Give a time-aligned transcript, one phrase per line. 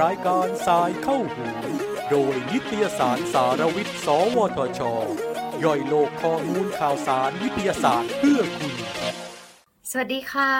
[0.00, 1.46] รายการสายเข้าหู
[2.10, 4.06] โดยนิตยสารสารวิทย์ ส
[4.36, 4.80] วทช
[5.64, 8.74] ย่อยโลกข้อมูลข่าวสารวิทยาศาสตร์เพื่อคุณ
[9.90, 10.54] สวัสดีค่ะ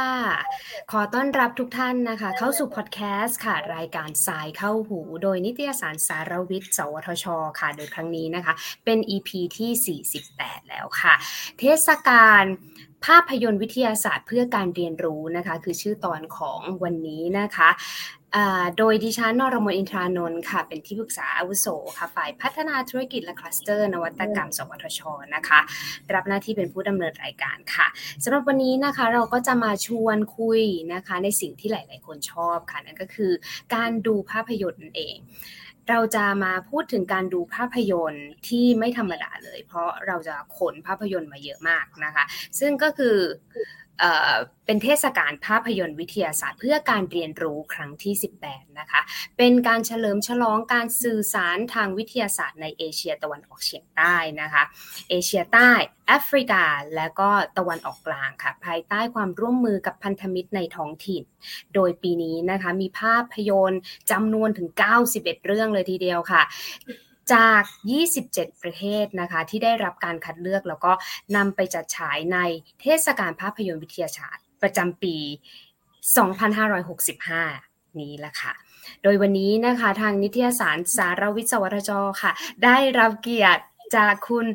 [0.93, 7.27] ขอต้อนรับทุกท่านนะคะ เข้าสู่พอดแคสต์ค่ะ รายการสายเข้าหู โดยนิตยสารสารวิทย์ สวทช
[7.61, 8.55] ค่ะ โดยครั้งนี้นะคะ
[8.85, 11.15] เป็น EP ที่ 48 แล้วค่ะ
[11.59, 12.45] เทศกาล
[13.05, 17.71] ภาพยนตร์วิทยาศาสตร์เพื่อการเรียนรู้นะคะ คือชื่อตอนของวันนี้นะคะ
[18.79, 21.67] โดยดิฉันนรมนอินทรานนท์ค่ะ เป็นที่ปรึกษาอาวุโส
[21.99, 25.01] ค่ะ ฝ่ายพัฒนาธุรกิจและคลัสเตอร์ นวัตกรรม สวทช
[25.35, 25.61] นะคะ
[26.15, 27.87] รับหน้าที่เป็นผู้ดำเนินรายการค่ะ
[28.23, 30.61] สำหรับวันนี้นะคะเราก็จะมาชวนคุย
[30.93, 33.33] นะคะในสิ่งที่หลาย ๆ คนชอบค่ะ นั่นก็คือ
[33.75, 35.17] การดูภาพยนตร์นั่นเอง
[35.91, 42.25] เราจะมาพูดถึงการดูภาพยนตร์ที่ไม่ธรรมดาเลย เพราะเราจะขนภาพยนตร์มาเยอะมากนะคะ
[42.61, 43.17] ซึ่งก็คือ
[44.67, 48.15] เป็นเทศกาลภาพยนตร์วิทยาศาสตร์ เพื่อการเรียนรู้ครั้งที่
[48.47, 49.01] 18 นะคะ
[49.39, 54.63] เป็นการเฉลิมฉลองการสื่อสารทางวิทยาศาสตร์ในเอเชียตะวันออกเฉียงใต้นะคะ
[55.11, 55.71] เอเชียใต้
[56.07, 56.65] แอฟริกา
[56.95, 61.23] และก็ตะวันออกกลางค่ะ ภายใต้ความร่วมมือกับพันธมิตรในท้องถิ่น
[61.75, 64.69] โดยปีนี้นะคะมีภาพยนตร์จำนวนถึง
[65.09, 66.43] 91 เรื่องเลยทีเดียวค่ะ
[67.33, 67.63] จาก
[68.13, 70.93] 27 ประเทศนะคะ ที่ได้รับการคัดเลือกแล้วก็
[71.37, 72.39] นำไปจัดฉายใน
[72.81, 75.17] เทศกาลภาพยนตร์วิทยาศาสตร์ประจำปี
[77.19, 78.53] 2565 นี้แหละค่ะ
[79.03, 81.91] โดยวันนี้นะคะทางนิตยสารสารวิศวทจ
[82.23, 82.33] ค่ะ
[82.65, 83.65] ได้รับเกียรติ
[83.97, 84.47] จากคุณ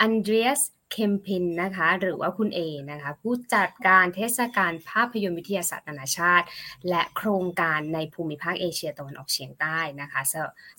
[0.00, 0.60] อันเดรียส
[0.92, 6.46] เคมพินนะคะหรือว่าคุณเอนะคะผู้จัดการเทศกาลภาพยนตร์วิทยาศาสตร์นานาชาติ
[6.88, 10.34] และโครงการในภูมิภาคเอเชียตะวันออกเฉียงใต้นะคะส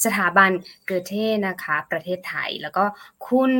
[0.06, 0.52] สถาบัน
[0.86, 1.14] เกอเท
[1.48, 2.84] นะคะประเทศไทย แล้วก็
[3.28, 3.52] คุณ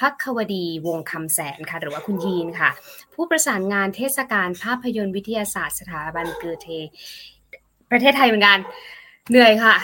[0.00, 2.70] พักควดีวงคำแสนค่ะหรือว่าคุณยีนค่ะ
[3.14, 6.68] ผู้ประสานงานเทศกาลภาพยนตร์วิทยาศาสตร์สถาบันเกอเท
[7.90, 8.58] ประเทศไทยเหมือนกัน
[9.30, 9.76] เหนื่อยค่ะ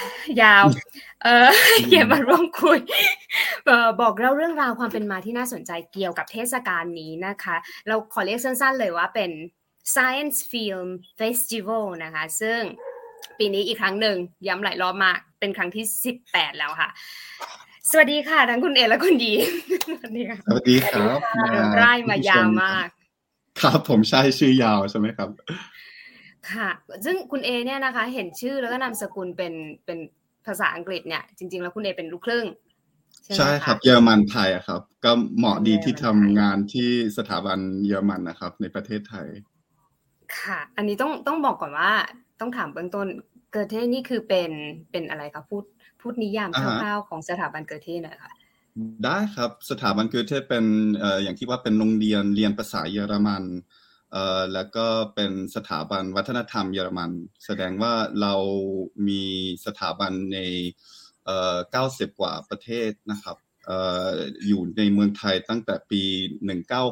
[0.43, 0.65] ยาว
[1.23, 1.49] เออ
[1.89, 2.79] เกี่ยวมาร่วมคุย
[4.01, 7.57] บอกเล่าเรื่องราวความเป็นมาที่น่าสนใจเกี่ยวกับเทศกาลนี้นะคะ
[7.89, 9.31] เราขอเรียกสั้นๆเลยว่าเป็น
[9.95, 10.89] Science Film
[11.21, 12.61] Festival นะคะ ซึ่ง
[13.39, 15.85] ปีนี้อีกครั้งหนึ่งย้ำหลายรอบมาก เป็นครั้งที่
[16.23, 16.89] 18 แล้วค่ะ
[17.91, 19.33] สวัสดีค่ะ ทั้งคุณเอและคุณดี
[19.87, 21.19] สวัสดีครับสวัสดีครับ
[21.83, 22.89] ร่ายมายาวมาก
[23.61, 25.29] ครับผมใช่ชื่อยาวใช่ไหมครับ
[26.53, 26.71] ค่ะ
[27.05, 29.53] ซึ่งคุณเอเนี่ยนะคะ เห็นชื่อแล้วก็นามสกุลเป็น
[29.85, 29.99] เป็น
[30.47, 32.47] ภาษาอังกฤษเนี่ย จริง ๆ แล้วคุณเอเป็นลูกครึ่ง
[33.37, 39.27] ใช่ครับ เยอรมันไทยครับ ก็เหมาะดีที่ทำงานที่สถาบันเยอรมันนะครับ ในประเทศไทย
[40.39, 41.93] ค่ะ อันนี้ต้องต้องบอกก่อนว่า
[42.41, 43.07] ต้องถามเบื้องต้น
[43.53, 44.51] เกิดเทนี่คือเป็น
[44.91, 45.65] เป็นอะไรคะพูด
[46.01, 48.33] พูดนิยามคร่าวๆของสถาบันเกิดเทหน่อยค่ะ
[49.05, 50.65] ได้ครับสถาบันเกิดเทเป็น
[50.99, 53.45] เอ่ออย่างที่ว่าเป็นโรงเรียนเรียนภาษาเยอรมัน
[54.13, 57.11] เอ่อแล้วก็เป็นสถาบันวัฒนธรรมเยอรมัน
[57.45, 58.35] แสดงว่าเรา
[59.09, 59.23] มี
[59.67, 60.39] สถาบันใน
[61.27, 61.57] เอ่อ
[61.89, 64.09] 90 กว่าประเทศนะครับเอ่อ
[64.47, 66.03] อยู่ในเมืองไทยตั้งแต่ปี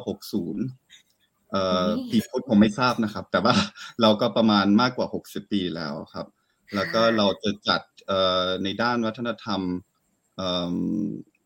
[0.07, 3.55] 1960เอ่อปีพุทธผมไม่ทราบนะครับ แต่ว่า
[4.01, 6.27] เราก็ประมาณมากกว่า 60 ปีแล้วครับ
[6.75, 9.61] แล้วก็เราจะจัดเอ่อในด้านวัฒนธรรม
[10.35, 10.75] เอ่อ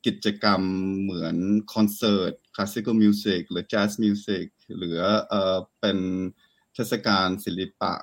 [0.06, 0.62] กิจกรรม
[1.02, 1.36] เหมือน
[1.74, 4.46] คอนเสิร์ต classical music หรือ jazz music
[4.78, 4.98] หรือ
[5.30, 5.98] เอ่อเป็น
[6.74, 7.94] เทศกาลศิลปะ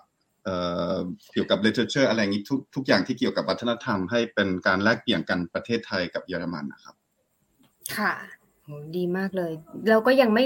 [0.44, 0.56] เอ่
[0.94, 0.96] อ
[1.32, 6.94] เกี่ยวกับ literature อะไรอย่างนี้ทุกทุกอย่างที่เกี่ยวกับวัฒนธรรมให้เป็นการแลกเปลี่ยนกันประเทศไทยกับเยอรมันนะครับ
[7.96, 8.12] ค่ะ
[8.96, 9.52] ดีมากเลย
[9.90, 10.44] เราก็ยังไม่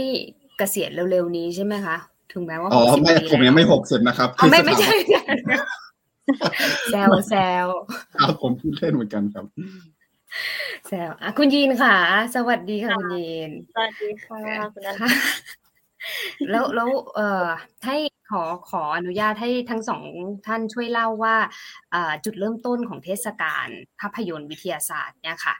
[0.58, 1.96] เกษียณเร็วๆนี้ใช่ไหมคะ
[2.32, 4.94] ถึงแม้ว่าอ๋อไม่ผมยังไม่หกสิบนะครับคือไม่ไม่ใช่
[6.90, 7.66] แซวแซว
[8.20, 9.44] ครับผมพูดเล่นเหมือนกันครับ
[10.88, 11.96] แซวอะคุณยีนค่ะ
[12.34, 14.40] สวัสดีค่ะคุณยีน สวัสดีค่ะ
[14.72, 14.96] คุณนัน
[16.50, 17.46] แล้วแล้วเอ่อ
[17.86, 17.96] ให้
[18.30, 20.02] ขอขออนุญาตให้ทั้งสอง
[20.46, 21.36] ท่านช่วยเล่าว่า
[22.24, 23.68] จุดเริ่มต้นของเทศกาล
[24.00, 25.54] ภาพยนตร์วิทยาศาสตร์เนี่ยค่ะ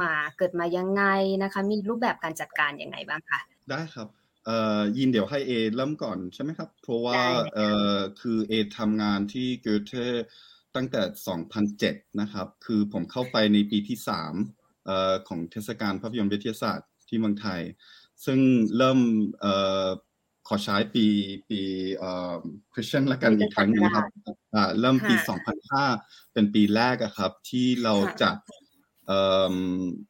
[0.00, 1.04] มาเกิดมายังไง
[1.42, 4.08] นะคะ มีรูปแบบการจัดการยังไงบ้างคะได้ครับ
[4.46, 7.20] เอ่อยินเดี๋ยวให้เอเริ่มก่อนใช่ไหมครับ เพราะว่า
[7.54, 9.92] เอ่อคือเอทำงานที่เกอเท
[10.76, 11.02] ตั้งแต่
[11.62, 13.98] 2007 นะครับ คือผมเข้าไปในปีที่
[14.42, 17.60] 3เอ่อของเทศกาลภาพยนตร์วิทยาศาสตร์ที่เมืองไทย
[18.24, 18.40] ซึ่ง
[18.76, 19.00] เริ่ม
[19.40, 19.54] เอ่
[19.84, 19.86] อ
[20.48, 21.06] ขอใช้ปี
[21.50, 21.60] ปี
[21.96, 22.36] เอ่อ
[22.72, 24.06] คริสเตียนละกันอีกครั้งนึงครับ
[24.54, 25.14] อ่าเริ่มปี
[25.74, 28.36] 2005 เป็นปีแรกอะครับ ที่เราจัด
[29.06, 29.20] เอ่
[29.54, 29.56] อ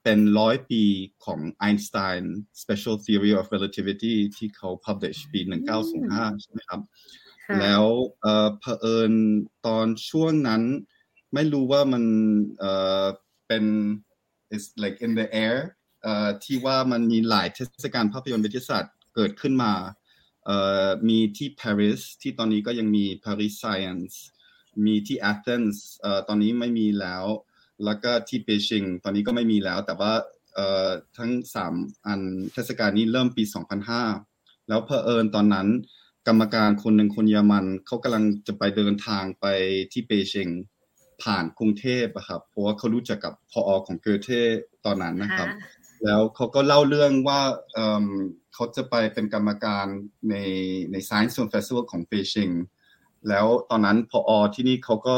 [0.03, 0.83] เป็นร้อยปี
[1.25, 2.25] ของ Einstein
[2.63, 5.41] Special Theory of Relativity ที่เขา publish ปี
[5.91, 6.81] 1905 ใช่ไหมครับ
[7.61, 7.85] แล้ว
[8.23, 9.13] เอ่อเผอิญ
[9.67, 10.63] ตอนช่วงนั้น
[11.35, 12.05] ไม่รู้ว่ามัน
[12.59, 12.73] เอ่
[13.03, 13.05] อ
[13.49, 13.65] เป็น
[14.57, 15.82] is like in the air เอ่อ
[16.45, 19.73] ที่ว่ามันมีหลายเทศกาลภาพยนตร์วิทยาศาสตร์เกิดขึ้นมา
[21.09, 24.15] มีที่ปารีสที่ตอนนี้ก็ยังมี Paris Science
[24.87, 27.25] มีที่ Athens เอ่อตอนนี้ไม่มีแล้ว
[27.85, 30.13] แล้วก็ที่เบจิงตอนนี้ก็ไม่มีแล้ว แต่ว่า
[31.19, 31.75] ทั้งสาม
[32.07, 32.21] อัน
[32.53, 33.45] เทศกาลนี้เริ่มปี
[34.07, 35.69] 2005 แล้วเพอเอิญตอนนั้น
[36.29, 39.47] กรรมการคนหนึ่งคนเยอรมันเขากำลังจะไปเดินทางไป
[39.93, 40.49] ที่เบจิง
[41.23, 44.29] ผ่านกรุงเทพอะครับเพราะว่าเขารู้จักกับพออของเกอเท
[44.85, 45.49] ตอนนั้นนะครับ
[46.05, 47.41] แล้วเขาก็เล่าเรื่องว่า
[48.55, 49.87] เขาจะไปเป็นกรรมการ
[50.31, 50.35] ใน
[50.93, 52.51] ใน Science Film Festival ของเบจิง
[53.29, 55.17] แล้วตอนนั้นพออที่นี่เขาก็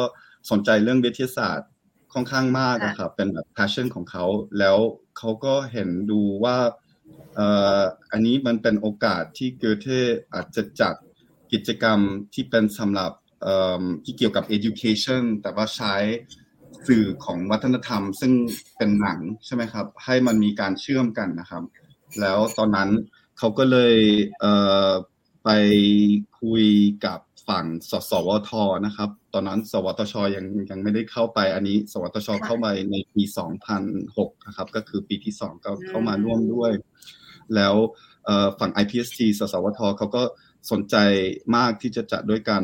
[0.50, 1.68] สนใจเรื่องวิทยาศาสตร์
[2.12, 4.24] ค่อนข้างมากนะครับเป็นแบบ passion ของเขา
[4.58, 4.78] แล้ว
[5.18, 6.56] เขาก็เห็นดูว่า
[8.10, 9.86] อันนี้มันเป็นโอกาสที่เกอเท
[10.34, 10.94] อาจจะจัด
[11.52, 11.98] กิจกรรม
[12.34, 13.12] ที่เป็นสำหรับ
[14.04, 15.94] ที่เกี่ยวกับ education แต่ว่าใช้
[16.88, 18.32] สื่อของวัฒนธรรม ซึ่ง
[18.76, 21.62] เป็นหนังใช่ไหมครับ ให้มันมีการเชื่อมกันนะครับ
[22.20, 22.90] แล้วตอนนั้น
[23.38, 23.96] เขาก็เลย
[25.44, 25.50] ไป
[26.40, 26.66] คุย
[27.06, 27.18] กับ
[27.48, 28.50] ฝั่งสสวท
[28.86, 33.22] นะครับ ตอนนั้น สวทชยังยังไม่ได้เข้าไป อันนี้ สวทชเข้ามาในปี
[33.84, 36.72] 2006นะครับ ก็คือปีที่สองก็เข้ามาร่วมด้วย
[37.54, 37.74] แล้ว
[38.58, 40.22] ฝั่ง IPST สสวทเขาก็
[40.70, 40.96] สนใจ
[41.56, 42.62] มากที่จะจัดด้วยกัน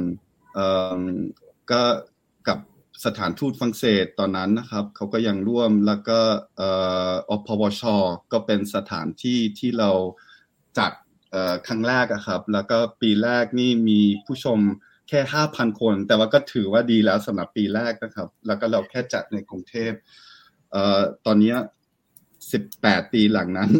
[1.71, 2.10] ก็กับ
[3.05, 6.21] สถานทูตฝรั่งเศสตอนนั้นนะครับเขาก็ยังร่วมแล้วก็
[7.29, 7.83] อพวช
[8.33, 9.91] ก็เป็นสถานที่ที่เรา
[10.79, 10.93] จัด
[11.67, 14.59] ครั้งแรกอะครับ แล้วก็ปีแรกนี่มีผู้ชม
[15.09, 19.93] แค่ห้าพันคน แต่ว่าก็ถือว่าดีแล้วสำหรับปีแรกนะครับ แล้วก็เราแค่จัดในกรุงเทพ
[21.27, 21.55] ตอนนี้
[22.53, 23.71] สิบแปดปีหลังนั้น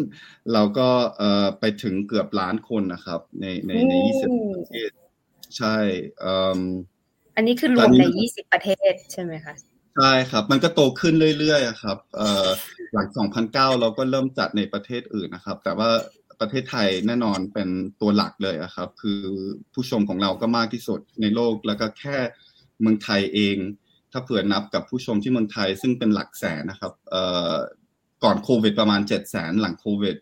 [0.53, 0.89] เราก็
[1.59, 4.91] ไปถึงเกือบล้านคนนะครับ ในในในยี่สิบประเทศ
[5.57, 5.77] ใช่
[7.41, 9.53] อันนี้คือรวมในยี่สิบประเทศใช่ไหมคะ
[9.97, 11.97] ใช่ครับ มันก็โตขึ้นเรื่อยๆครับ
[12.93, 13.07] หลัง
[13.39, 15.89] 2009 เราก็เริ่มจัดในประเทศอื่นนะครับ แต่ว่า
[16.39, 17.69] ประเทศไทยแน่นอนเป็น
[18.01, 19.21] ตัวหลักเลยครับ คือ
[19.73, 22.17] ผู้ชมของเราก็มากที่สุดในโลกแล้วก็แค่
[22.81, 23.57] เมืองไทยเอง
[24.11, 26.93] ถ้าเผื่อนับกับผู้ชมที่เมืองไทยซึ่งเป็นหลักแสนนะครับ
[28.23, 30.17] ก่อนโควิดประมาณ 7 0 0แสนหลังโควิด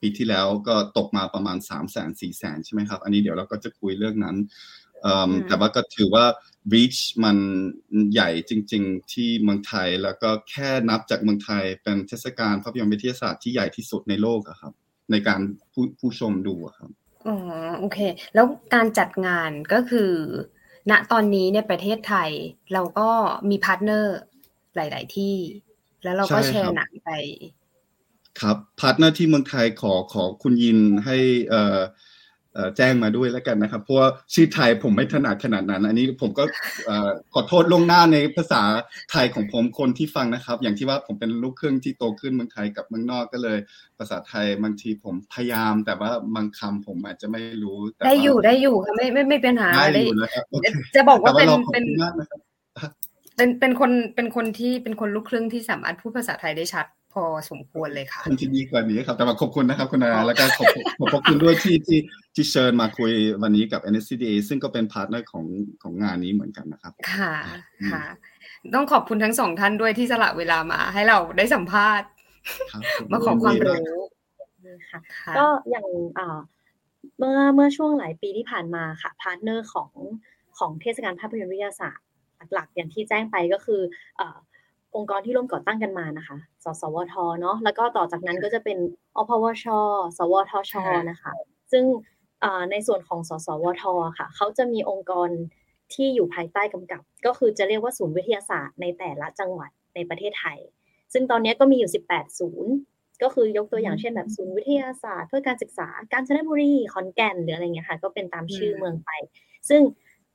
[0.00, 4.36] ปีที่แล้วก็ตกมาประมาณ 3 0 0แสน4แสนใช่ไหมครับ อันนี้เดี๋ยวเราก็จะคุยเรื่องนั้น
[5.48, 6.26] แต่ว่าก็ถือว่า
[6.72, 7.36] reach มัน
[8.12, 14.72] ใหญ่จริง ๆ ที่เมืองไทย แล้วก็แค่นับจากเมืองไทยเป็นเทศกาลภาพยนตร์วิทยาศาสตร์ที่ใหญ่ที่สุดในโลกครับ
[15.10, 15.40] ในการ
[15.72, 16.90] ผู้ผู้ชมดูครับ
[17.26, 17.36] อ๋อ
[17.78, 17.98] โอเค
[18.34, 20.12] แล้วการจัดงานก็คือ
[20.90, 22.30] ณตอนนี้ในประเทศไทย
[22.72, 23.10] เราก็
[23.50, 24.16] มี partner
[24.74, 25.36] หลาย ๆ ที่
[26.02, 27.10] แล้วเราก็แชร์หนังไป
[28.40, 31.16] ครับ partner ที่เมืองไทยขอขอคุณยินให้
[31.48, 31.78] เอ่อ
[32.76, 36.44] แจ้งมาด้วยแล้วกันนะครับ เพราะว่าชื่อไทยผมไม่ถนัดขนาดนั้น อันนี้ผมก็
[37.34, 38.62] ขอโทษล่วงหน้าในภาษา
[39.10, 43.58] ไทยของผมคนที่ฟังนะครับ อย่างที่ว่าผมเป็นลูกครึ่งที่โตขึ้นเมืองไทยกับเมืองนอกก็เลย
[43.98, 50.44] ภาษาไทยบางทีผมพยายาม แต่ว่าบางคำผมอาจจะไม่รู้ได้อยู่ได้อยู่ค่ะไม่ไม่ไม่เป็นหาได้อยู่นะครับ
[50.94, 51.84] จะบอกว่าเป็นเป็น
[53.36, 60.68] เป็นเป็นคนเป็นคนที่เป็นคนลูกครึ่งที่สามารถพูดภาษาไทยได้ชัด พอสมควรเลยค่ะควรที่ดีกว่านี้ครับแต่ว่าขอบคุณนะครับคุณนาแล้วก็ขอบ
[61.12, 61.98] ขอบคุณด้วยที่ที่
[62.34, 63.12] ที่เชิญมาคุย
[63.42, 65.44] วันนี้กับ NSTDA ซึ่งก็เป็น partner ของ
[65.82, 67.34] ของงานนี้เหมือนกันนะครับ ค่ะ
[67.92, 68.04] ค่ะ
[68.74, 72.08] ต้องขอบคุณทั้งสองท่านด้วยที่สละเวลามา ให้เราได้สัมภาษณ์
[73.12, 74.02] มาขอความรู้
[74.90, 75.00] ค่ะ
[75.38, 75.86] ก็อย่าง
[77.18, 79.90] เมื่อเมื่อช่วงหลายปีที่ผ่านมาค่ะ partner ของ
[80.58, 82.06] ของเทศกาลภาพยนตร์วิทยาศาสตร์
[82.52, 83.80] หลักอย่างที่แจ้งไปก็คือ
[84.96, 88.78] องค์กรที่ร่วมก่อตั้งกันมานะคะ สสวท เนาะ แล้วก็ต่อจากนั้นก็จะเป็น
[89.16, 89.64] อพวช
[90.18, 90.74] สวทช
[91.10, 91.32] นะคะ
[91.72, 91.84] ซึ่ง
[92.70, 93.84] ในส่วนของสสวท
[94.18, 95.28] ค่ะ เขาจะมีองค์กร
[95.94, 100.58] ที่อยู่ภายใต้กำกับ ก็คือจะเรียกว่าศูนย์วิทยาศาสตร์ในแต่ละจังหวัดในประเทศไทย
[101.12, 102.72] ซึ่งตอนนี้ก็มีอยู่ 18 ศูนย์
[103.22, 109.10] ก็คือยกตัวอย่างเช่นแบบศูนย์วิทยาศาสตร์ เพื่อการศึกษา การชนบุรี ขอนแก่น หรืออะไรเงี้ยค่ะ ก็เป็นตามชื่อเมืองไป
[109.68, 109.80] ซึ่ง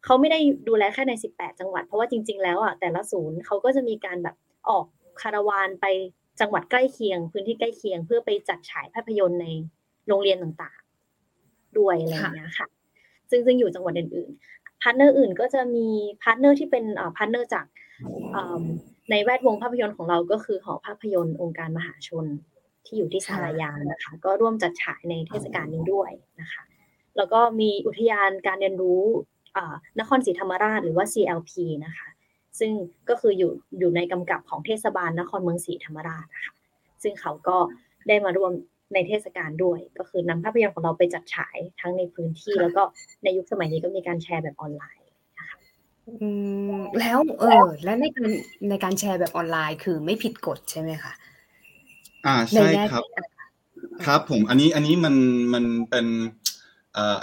[0.05, 4.35] เขาไม่ได้ดูแลแค่ใน 18 จังหวัด เพราะว่าจริง ๆ แล้วอะแต่ละศูนย์เขาก็จะมีการแบบ
[4.69, 4.85] ออก
[5.21, 5.85] คาราวานไป
[6.39, 9.47] จังหวัดใกล้เคียง พื้นที่ใกล้เคียง เพื่อไปจัดฉายภาพยนตร์ใน
[10.07, 12.67] โรงเรียนต่างๆ ด้วยอะไรอย่างเงี้ยค่ะ
[13.29, 15.87] ซึ่งซึ่งอยู่จังหวัดอื่นๆ partner อื่นก็จะมี
[16.23, 16.85] partner ที่เป็น
[17.17, 17.65] partner จาก
[19.11, 22.25] ในแวดวงภาพยนตร์ของเราก็คือหอภาพยนตร์องค์การมหาชน
[22.85, 26.11] ที่อยู่ที่ศาลายานะคะ ก็ร่วมจัดฉายในเทศกาลนี้ด้วย
[26.41, 26.63] นะคะ
[27.17, 29.03] แล้วก็มีอุทยานการเรียนรู้
[29.99, 31.51] นครศรีธรรมราชหรือว่า CLP
[31.85, 32.07] นะคะ
[32.59, 32.71] ซึ่ง
[33.09, 36.53] ก็คืออยู่อยู่ในกำกับของเทศบาลนครเมืองศรีธรรมราชนะคะ
[37.03, 37.57] ซึ่งเขาก็
[38.07, 38.51] ได้มาร่วม
[38.93, 42.83] ในเทศกาลด้วย ก็คือนำภาพยนตร์ของเราไปจัดฉายทั้งในพื้นที่ แล้วก็
[43.23, 45.07] ในยุคสมัยนี้ก็มีการแชร์แบบออนไลน์
[45.39, 45.57] นะคะ
[46.21, 46.29] อื
[46.79, 48.29] มแล้วเออและในการ
[48.69, 51.11] ในการแชร์แบบออนไลน์คือไม่ผิดกฎใช่ไหมคะ
[52.25, 53.03] อ่าใช่ครับ
[54.05, 55.15] ครับผมอันนี้อันนี้มัน
[55.53, 56.05] มันเป็น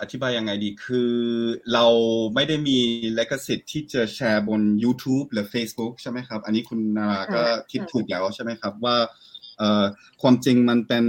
[0.00, 1.12] อธิบายยังไงดีคือ
[1.72, 1.86] เรา
[2.34, 2.78] ไม่ได้มี
[3.14, 8.96] เลกสิทธิ์ที่จะแชร์บน YouTube หรือ Facebook ใช่ไหมครับ อันนี้คุณนาราก็คิดถูกแล้วใช่ไหมครับว่า
[10.22, 11.04] ความจริงมันเป็น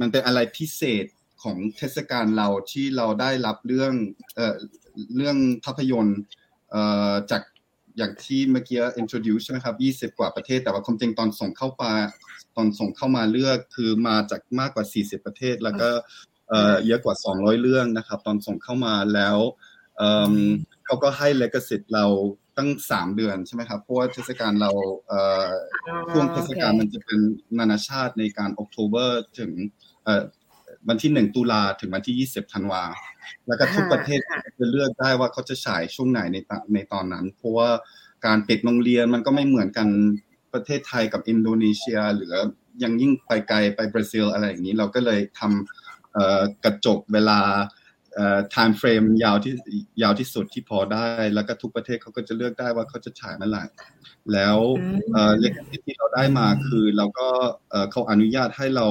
[0.00, 1.06] มันเป็นอะไรพิเศษ
[1.42, 3.94] ของเทศกาลเราที่เราได้รับเรื่อง
[5.16, 6.20] เรื่องภาพยนตร์
[7.30, 7.42] จาก
[7.96, 9.76] อย่างที่เมื่อกี้ introduce ใช่ไหมครับ
[10.12, 11.84] 20 กว่าประเทศ แต่ว่าความจริงตอนส่งเข้าไป
[12.56, 15.90] ตอนส่งเข้ามาเลือกคือมาจากมากกว่า 40 ประเทศ แล้วก็
[16.86, 19.36] เยอะกว่า 200 เรื่องนะครับ ตอนส่งเข้ามาแล้ว
[20.84, 22.06] เขาก็ให้เลกสิทธิ์เรา
[22.56, 24.70] ตั้งสามเดือนใช่ไหมครับ เพราะว่าเทศกาลเรา
[26.12, 27.18] ช่วงเทศกาลมันจะเป็น
[27.58, 29.50] นานาชาติในการออกโทเบอร์ถึง
[30.88, 32.82] วันที่หนึ่งตุลาถึงวันที่ยี่สิบธันวา
[33.46, 34.20] แล้วก็ทุกประเทศ
[34.58, 36.36] จะเลือกได้ว่าเขาจะฉายช่วงไหนใน
[36.74, 37.70] ในตอนนั้น เพราะว่า
[38.26, 39.88] การปิดโรงเรียนมันก็ไม่เหมือนกัน
[40.54, 42.34] ประเทศไทยกับอินโดนีเซีย หรือ
[42.82, 45.83] ยังยิ่งไปไกลไปบราซิลอะไรอย่างนี้ เราก็เลยทำ
[46.64, 47.40] กระจกเวลา
[48.54, 49.54] time frame ยาวที่
[50.02, 53.64] ยาวที่สุดที่พอได้ แล้วก็ทุกประเทศเขาก็จะเลือกได้ว่าเขาจะฉายเมื่อไหร่
[54.32, 54.58] แล้ว
[55.38, 55.52] เลข
[55.86, 57.28] ที่เราได้มาคือเราก็
[57.90, 58.86] เขาอนุญาตให้เรา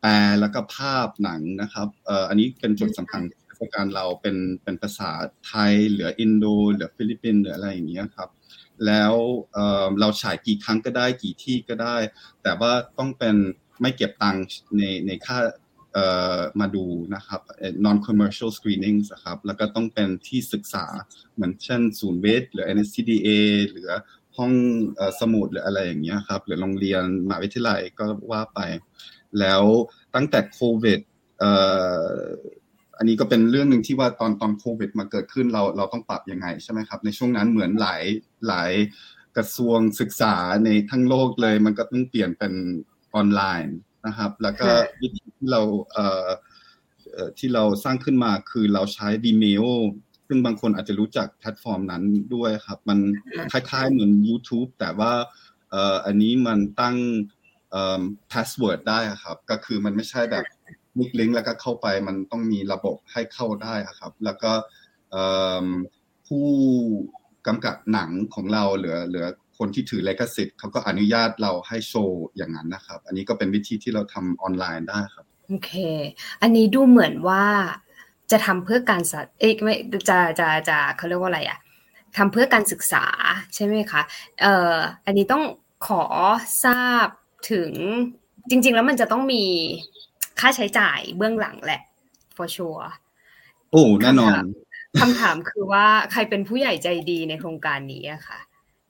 [0.00, 1.88] แปลแล้วก็พากย์หนังนะครับ
[2.28, 3.22] อันนี้เป็นจุดสำคัญ
[3.58, 5.10] ในการเราเป็นเป็นภาษา
[5.46, 8.28] ไทยเหลืออินโดเหลือฟิลิปปินส์หรืออะไรอย่างเงี้ยครับ
[8.86, 9.14] แล้ว
[10.00, 11.96] เราฉายกี่ครั้งก็ได้กี่ที่ก็ได้
[12.42, 13.36] แต่ว่าต้องเป็น
[13.80, 14.42] ไม่เก็บตังค์
[14.76, 15.38] ในในค่า
[16.60, 17.40] มาดูนะครับ
[17.84, 20.86] non commercial screenings ครับแล้วก็ต้องเป็นที่ศึกษา
[21.34, 23.28] เหมือนเช่นศูนย์วิทย์หรือ NSTDA
[23.70, 23.88] หรือ
[24.36, 24.52] ห้อง
[25.20, 28.60] สมุดหรืออะไรอย่างเงี้ยครับหรือโรงเรียนมหาวิทยาลัยก็ว่าไป
[29.40, 29.62] แล้ว
[30.14, 31.00] ตั้งแต่โควิด
[32.96, 38.02] อันนี้ก็เป็นเรื่องหนึ่งที่ว่าตอนตอนโควิดมาเกิดขึ้นเราเราต้องปรับยังไงใช่ไหมครับ ในช่วงนั้นเหมือนหลาย
[38.48, 38.72] หลาย
[39.36, 42.52] กระทรวงศึกษาในทั้งโลกเลย มันก็ต้องเปลี่ยนเป็น
[43.14, 43.76] ออนไลน์
[44.06, 44.68] นะครับ แล้วก็
[45.00, 45.60] วิธีที่เรา
[45.92, 46.28] เอ่อ
[47.38, 49.66] ที่เราสร้างขึ้นมาคือเราใช้ Vimeo
[50.28, 52.02] ซึ่งบางคนอาจจะรู้จักแพลตฟอร์มนั้น
[52.34, 52.98] ด้วยครับ มัน
[53.52, 55.12] คล้ายๆเหมือน YouTube แต่ว่า
[55.70, 56.96] เอ่ออันนี้มันตั้ง
[57.70, 58.02] เอ่อ
[58.32, 60.44] password ได้ครับ ก็คือมันไม่ใช่แบบ
[60.98, 64.52] มิกลิงก์แล้วก็เข้าไปมันต้องมีระบบให้เข้าได้ครับ แล้วก็
[66.26, 66.46] ผู้
[67.46, 69.26] กำกับหนังของเราเหลือเหลือ
[69.58, 75.72] คนที่ถือเลขสิทธิ์เขาก็อนุญาตเราให้โชว์อย่างนั้นนะครับ อันนี้ก็เป็นวิธีที่เราทำออนไลน์ได้ครับโอเค
[76.42, 77.44] อันนี้ดูเหมือนว่า
[78.30, 79.74] จะทำเพื่อการสัตเอ๊ะไม่
[80.08, 81.58] จะจะจะเขาเรียกว่าอะไรอะ
[82.16, 83.04] ทำเพื่อการศึกษา
[83.54, 84.02] ใช่ไหมคะ
[84.40, 85.42] เอ่ออันนี้ต้อง
[85.86, 86.04] ขอ
[86.64, 87.06] ทราบ
[87.50, 87.70] ถึง
[88.50, 89.44] จริง ๆ แล้วมันจะต้องมี
[90.40, 91.82] ค่าใช้จ่ายเบื้องหลังแหละ
[92.36, 92.88] for sure
[93.70, 94.42] โอ้แน่นอน
[95.00, 98.40] คำถามคือว่าใครเป็นผู้ใหญ่ใจดีในโครงการนี้อะคะ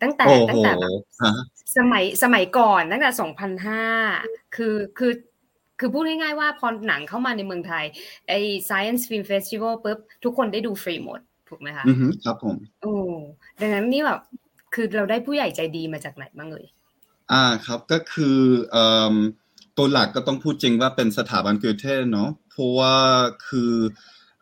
[0.02, 0.92] ตั้งแต่ตั้งแต่แบบ
[1.76, 3.84] สมัยสมัยก่อนตั้งแต่สองพันห้า
[4.56, 5.12] คือคือ
[5.78, 7.84] คือพูดง่ายๆว่าพอหนังเข้ามาในเมืองไทย
[8.28, 8.38] ไอ้
[8.68, 12.94] Science Film Festival ปุ๊บทุกคนได้ดูฟรีหมด ถูกไหมคะ อือครับผมโอ้
[13.60, 14.20] ดังนั้นนี่แบบ
[14.74, 16.66] คือเราได้ผู้ใหญ่ใจดีมาจากไหนบ้างเลย
[17.32, 18.38] อ่าครับก็คือ
[18.70, 19.14] เอ่อ
[19.76, 22.96] ตัวหลักก็ต้องพูดจริงว่าเป็นสถาบันเกิเทเนาะเพราะว่า
[23.46, 23.72] คือ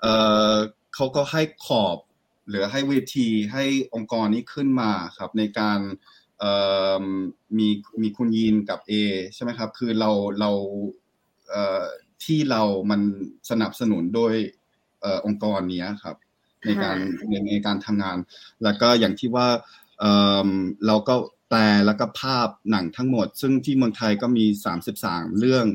[0.01, 0.15] เอ่
[0.53, 0.55] อ
[0.95, 1.97] เขาก็ให้ขอบ
[2.49, 5.81] หรือให้เวทีให้องค์กรนี้ขึ้นมาครับในการ
[7.59, 7.69] มี
[8.03, 8.93] มีคุณยีนกับ A
[9.35, 10.11] ใช่ไหมครับ คือเรา
[10.41, 10.51] เรา
[12.25, 13.01] ที่เรามัน
[13.51, 14.35] สนับสนุนโดย
[15.27, 16.17] องค์กรนี้ครับ
[16.67, 16.97] ในการ
[17.29, 18.19] ในในการทำงาน
[18.63, 19.49] แล้วก็อย่างที่ว่า
[20.87, 21.15] เราก็
[21.49, 24.45] แปลแล้วก็ภาพหนังทั้งหมด ซึ่งที่เมืองไทยก็มี
[24.93, 25.67] 33 เรื่อง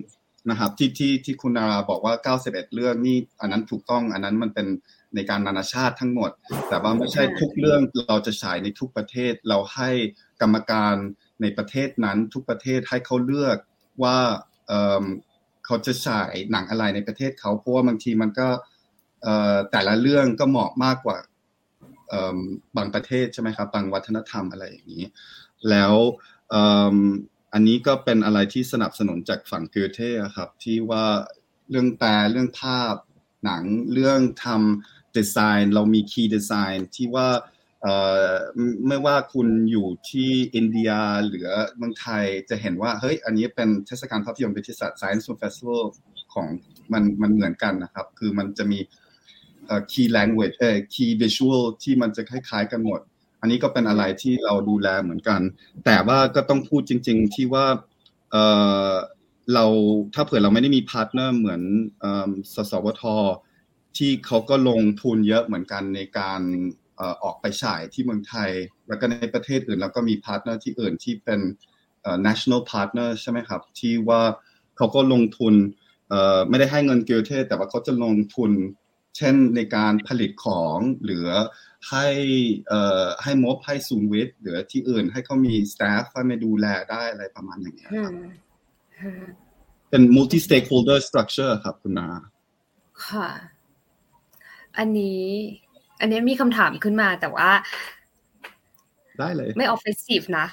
[0.49, 2.13] นะครับ ที่ที่ที่คุณนาราบอกว่า
[2.45, 4.67] 91 เรื่องนี่อันนั้นถูกต้องอันนั้นมันเป็น
[5.15, 6.31] ในการนานาชาติทั้งหมด
[6.69, 9.89] แต่ว่าไม่ใช่ทุกเรื่องเราจะฉายในทุกประเทศ เราให้
[10.41, 10.95] กรรมการ
[11.41, 13.57] ในประเทศนั้นทุกประเทศให้เขาเลือก
[14.03, 14.17] ว่า
[15.65, 18.47] เขาจะฉายหนังอะไรในประเทศเขาเพราะว่าบางทีมันก็
[19.71, 21.17] แต่ละเรื่องก็เหมาะมากกว่า
[22.77, 25.05] บางประเทศใช่ไหมครับบางวัฒนธรรมอะไรอย่างนี้
[25.69, 25.93] แล้ว
[27.53, 29.99] อันนี้ก็เป็นอะไรที่สนับสนุนจากฝั่งเกอเท
[30.35, 31.05] ครับ ที่ว่า
[31.69, 32.95] เรื่องแปลเรื่องภาพ
[33.45, 33.63] หนัง
[33.93, 37.27] เรื่องทำ ดีไซน์เรามีคีย์ดีไซน์ที่ว่า
[38.87, 40.91] ไม่ว่าคุณอยู่ที่อินเดีย
[41.27, 45.83] หรือเมืองไทยจะเห็นว่าเฮ้ยอันนี้เป็นเทศกาลภาพยนตร์วิทยาศาสตร์ Science Film Festival
[46.33, 46.47] ของ
[46.93, 48.79] มันมันเหมือนกันนะครับ คือมันจะมี
[49.91, 52.99] key language เอ่อ key visual ที่มันจะคล้ายๆกันหมด
[53.41, 55.41] อันนี้ก็เป็นอะไรที่เราดูแลเหมือนกัน
[55.85, 57.65] แต่ว่าก็ต้องพูดจริง ๆ ที่ว่า
[58.31, 59.65] เเรา
[60.13, 61.61] ถ้าเผื่อเราไม่ได้มี partner เหมือน
[62.53, 63.03] สสวท
[63.97, 66.41] ที่เขาก็ลงทุนเยอะเหมือนกันในการ
[67.23, 68.51] ออกไปฉายที่เมืองไทย
[68.87, 71.39] แล้วก็ในประเทศอื่น แล้วก็มี partner ที่อื่นที่เป็น
[72.27, 74.21] national partner ใช่ไหมครับ ที่ว่า
[74.77, 75.53] เขาก็ลงทุน
[76.09, 78.51] เอ่อไม่ได้ให้เงินเกอเธ่แต่ว่าเขาจะลงทุน
[79.17, 81.27] เช่นในการผลิตของหรือ
[81.89, 82.07] ให้
[82.67, 88.13] เอ่อให้มบให้ศูนย์วิทย์หรือที่อื่น ให้เขามีสตาฟให้มาดูแลได้อะไรประมาณอย่างเงี้ยครับ
[89.89, 92.07] เป็น multi stakeholder structure ครับคุณนา
[93.07, 93.29] ค่ะ
[94.77, 95.23] อันนี้
[96.01, 97.49] อันนี้มีคำถามขึ้นมาแต่ว่า
[99.19, 100.45] ได้เลย ไม่ออฟฟิศซีฟนะ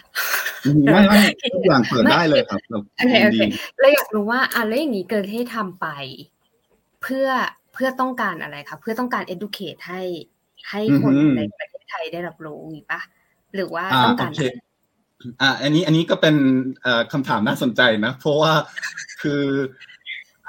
[0.93, 1.19] ไม่ไม่
[1.55, 2.61] ทุกอย่างเปิดได้เลยครับ
[2.97, 3.41] โอเคโอเค
[3.79, 5.87] แล้วอยากรู้ว่าอะไรอย่างนี้เกิดให้ทำไป
[7.03, 7.29] เพื่อ
[7.75, 10.03] เพื่อต้องการอะไรคะเพื่อต้องการ educate ให้
[10.71, 13.01] ให้คนในประเทศไทยได้รับรู้นี่ปะ
[13.55, 14.31] หรือว่าต้องการ
[15.41, 16.37] อ่าอันนี้อันนี้ก็เป็น
[17.13, 18.53] คำถามน่าสนใจนะ เพราะว่า
[19.23, 19.43] คือ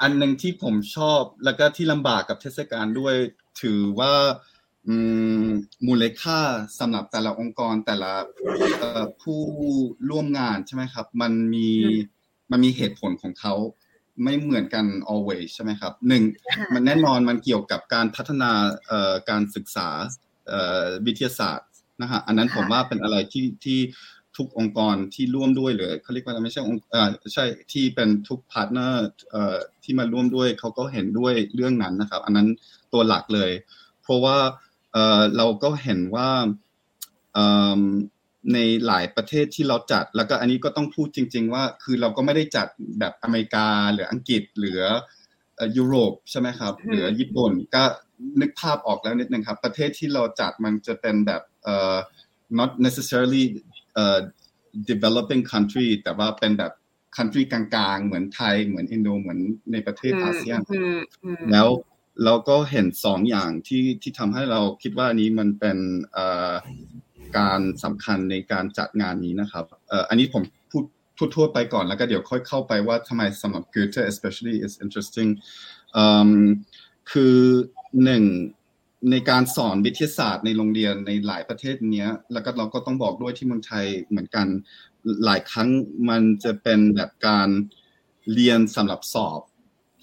[0.02, 3.14] อันหนึ่งที่ผมชอบแล้วก็ที่ลำบากกับเทศกาลด้วย
[3.62, 4.12] ถือว่า
[5.86, 6.40] มูลค่า
[6.78, 8.12] สำหรับแต่ละองค์กรแต่ละ
[9.22, 9.40] ผู้
[10.10, 11.68] ร่วมงานใช่ไหมครับ มันมี
[12.50, 13.54] มันมีเหตุผลของเขา
[14.22, 16.22] ไม่เหมือนกัน always ใช่ไหมครับหนึ่ง
[16.74, 18.52] มันแน่นอนมันเกี่ยวกับการพัฒนา
[19.30, 19.88] การศึกษา
[21.06, 21.68] วิทยาศาสตร์
[22.02, 23.78] นะฮะอันนั้นผมว่าเป็นอะไรที่ที่
[24.40, 26.80] ทุกองค์กรที่ร่วมด้วยเลยเขาเรียกว่าไม่ใช่องค์
[27.34, 29.06] ใช่ที่เป็นทุก partner
[29.84, 32.48] ที่มาร่วมด้วยเขาก็เห็นด้วยเรื่องนั้นนะครับ อันนั้น
[32.92, 33.50] ตัวหลักเลย
[34.02, 34.36] เพราะว่า
[35.36, 36.28] เราก็เห็นว่า
[38.52, 42.68] ในหลายประเทศที่เราจัด แล้วก็อันนี้ก็ต้องพูดจริง ๆ ว่าคือเราก็ไม่ได้จัด
[42.98, 44.80] แบบอเมริกาหรืออังกฤษหรือ
[45.76, 47.82] ยุโรปใช่ไหมครับหรือญี่ปุ่นก็
[48.40, 51.42] นึกภาพออกแล้วนิดนึงครับ ประเทศที่เราจัดมันจะเป็นแบบ
[52.58, 53.44] not necessarily
[54.90, 56.72] developing country แต่ว่าเป็นแบบ
[57.16, 59.40] country กลางๆ เหมือนไทยเหมือนอินโดเหมือน
[59.72, 60.60] ในประเทศอาเซียน
[61.52, 61.68] แล้ว
[62.24, 65.78] เราก็เห็นสองอย่างที่ที่ทำให้เราคิดว่านี้มันเป็น
[67.38, 69.64] การสำคัญในการจัดงานนี้นะครับ
[70.08, 70.84] อันนี้ผมพูด
[71.36, 75.30] ทั่วๆไปก่อนแล้วก็เดี๋ยวค่อยเข้าไปว่าทำไมสำหรับ Goethe especially is interesting
[77.12, 77.36] คือ
[78.04, 78.24] หนึ่ง
[79.10, 84.46] ในการสอนวิทยาศาสตร์ในโรงเรียนในหลายประเทศเนี้ย แล้วก็เราก็ต้องบอกด้วยที่เมืองไทยเหมือนกัน
[85.24, 85.68] หลายครั้ง
[86.08, 87.48] มันจะเป็นแบบการ
[88.32, 89.40] เรียนสำหรับสอบ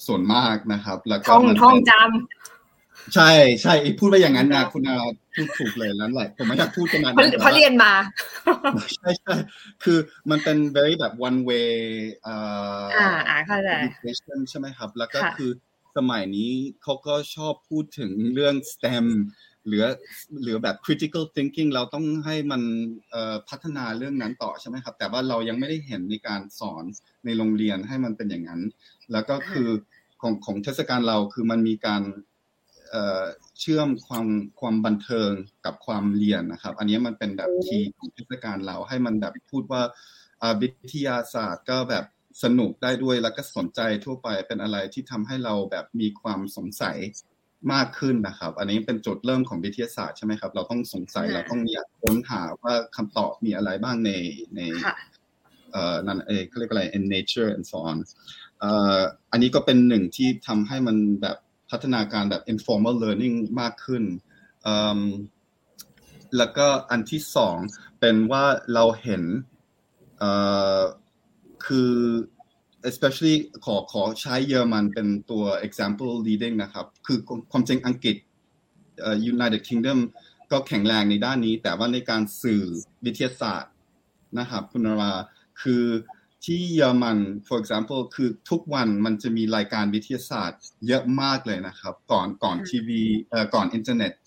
[0.06, 3.30] ส่วนมากนะครับ แล้วก็ท่องท่องจำใช่
[3.62, 4.98] ใช่พูดไปอย่างนั้นนะคุณอา
[5.36, 7.94] พูดถูกเลยแล้วแหละผมไม่อยากพูดขนาดนั้นเพราะเรียนมา
[8.96, 9.36] ใช่ใช่
[9.84, 9.98] คือ
[10.30, 11.72] มันเป็น very แบบ one way
[12.28, 12.84] อ่า
[13.30, 13.70] อ่าเข้าใจ
[14.50, 15.52] ใช่ไหมครับ แล้วก็คือ
[15.98, 16.52] สมัยนี้
[16.84, 19.08] เขาก็ชอบพูดถึงเรื่อง STEM
[19.68, 19.86] หรือ
[20.44, 22.62] หรือแบบ critical thinking เราต้องให้มัน
[23.50, 26.84] พัฒนาเรื่องนั้นต่อใช่ไหมครับ แต่ว่าเรายังไม่ได้เห็นในการสอน
[27.26, 28.62] ในโรงเรียนให้มันเป็นอย่างนั้น
[29.12, 29.70] แล้วก็คือ
[30.22, 32.04] ของของเทศกาลเราคือมันมีการ
[33.60, 34.28] เชื่อมความ
[34.60, 35.32] ความบันเทิง
[35.66, 39.82] กับความเรียนนะครับ อันนี้มันเป็นแบบคีย์ของเทศกาลเราให้มันแบบพูดว่า
[40.62, 42.06] วิทยาศาสตร์ก็แบบ
[42.44, 46.98] สนุกได้ด้วยแล้วก็สนใจทั่วไปเป็นอะไรที่ทำให้เราแบบมีความสงสัย
[47.74, 54.12] มากขึ้นนะครับ อันนี้เป็นจุดเริ่มของวิทยาศาสตร์ใช่ไหมครับ เราต้องสงสัยเราต้องอยากค้นหาว่าคำตอบมีอะไรบ้างใน
[54.56, 54.62] ใน
[55.72, 57.98] เอ่อนั่นเองเขาเรียกอะไร in nature and so on
[58.60, 59.00] เอ่อ
[59.32, 61.38] อันนี้ก็เป็นหนึ่งที่ทำให้มันแบบ
[61.70, 64.04] พัฒนาการแบบ informal learning มากขึ้น
[66.38, 67.58] แล้วก็อันที่สอง
[68.00, 69.24] เป็นว่าเราเห็น
[71.66, 71.92] คือ
[72.90, 77.18] especially ขอขอใช้เยอรมันเป็นตัว example leading นะครับ คือ
[77.52, 78.18] ความจริงอังกฤษ
[79.34, 80.00] United Kingdom
[80.52, 82.64] ก็แข็งแรงในด้านนี้ แต่ว่าในการสื่อ
[83.06, 83.74] วิทยาศาสตร์
[84.40, 85.14] นะครับคุณนารา
[85.62, 85.84] คือ
[86.46, 87.18] ที่เยอรมัน
[87.48, 94.27] for example คือทุกวันมันจะมีรายการวิทยาศาสตร์เยอะมากเลยนะครับ ก่อนก่อนทีวีเอ่อก่อนอินเทอร์เน็ตเอ่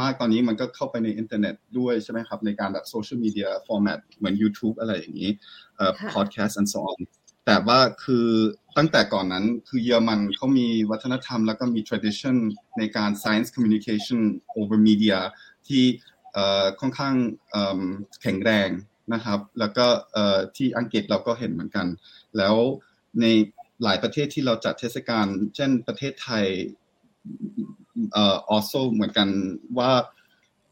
[0.00, 5.30] มากตอนนี้มันก็เข้าไปในอินเทอร์เน็ตด้วยใช่ไหมครับ ในการแบบ social media format เหมือน YouTube อะไรอย่างนี้
[5.76, 6.98] เอ่อ podcast and so on
[7.46, 8.26] แต่ว่าคือ
[8.76, 12.36] ตั้งแต่ก่อนนั้นคือเยอรมันเขามีวัฒนธรรมแล้วก็มี tradition
[12.78, 14.20] ในการ science communication
[14.58, 15.18] over media
[15.68, 15.84] ที่
[16.80, 17.14] ค่อนข้าง
[18.22, 18.68] แข็งแรง
[19.14, 19.86] นะครับ แล้วก็
[20.56, 21.86] ที่อังกฤษเราก็เห็นเหมือนกัน
[22.36, 22.56] แล้ว
[23.20, 23.26] ใน
[23.84, 26.46] หลายประเทศที่เราจัดเทศกาลเช่นประเทศไทย
[28.12, 29.28] เอ่อ also เหมือนกัน
[29.78, 29.90] ว่า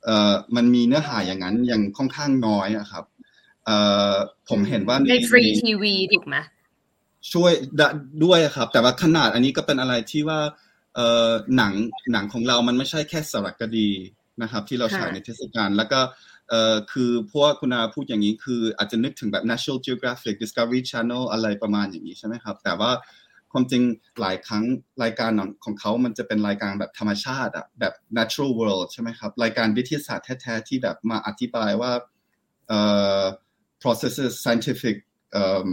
[0.05, 3.05] เอ่อมันมีเนื้อหาอย่างนั้นยังค่อนข้างน้อยอะครับ
[3.65, 3.77] เอ่
[4.13, 4.15] อ
[4.49, 6.37] ผมเห็นว่าในฟรีทีวีถูกไหม
[7.33, 7.53] ช่วย
[8.25, 10.41] ด้วยครับ แต่ว่าขนาดอันนี้ก็เป็นอะไรที่ว่า
[10.95, 11.73] เอ่อหนัง
[12.13, 13.89] หนังของเรามันไม่ใช่แค่สารคดี
[14.43, 16.01] นะครับ ที่เราฉายในเทศกาลแล้วก็
[16.49, 22.91] เอ่อคือพวกคุณอาพูดอย่างนี้คืออาจจะนึกถึงแบบ National Geographic Discovery Channel อะไรประมาณอย่างนี้ใช่ไหมครับ แต่ว่า
[23.53, 23.83] ความจริง
[24.21, 24.65] หลายครั้ง
[25.03, 25.31] รายการ
[25.65, 31.93] ของเขามันจะเป็นรายการแบบธรรมชาติอะแบบ natural world ใช่ไหมครับ รายการวิทยาศาสตร์แท้ๆ ที่แบบมาอธิบายว่า
[32.69, 32.81] เอ่
[33.21, 33.23] อ
[33.83, 34.97] processes scientific
[35.41, 35.71] um,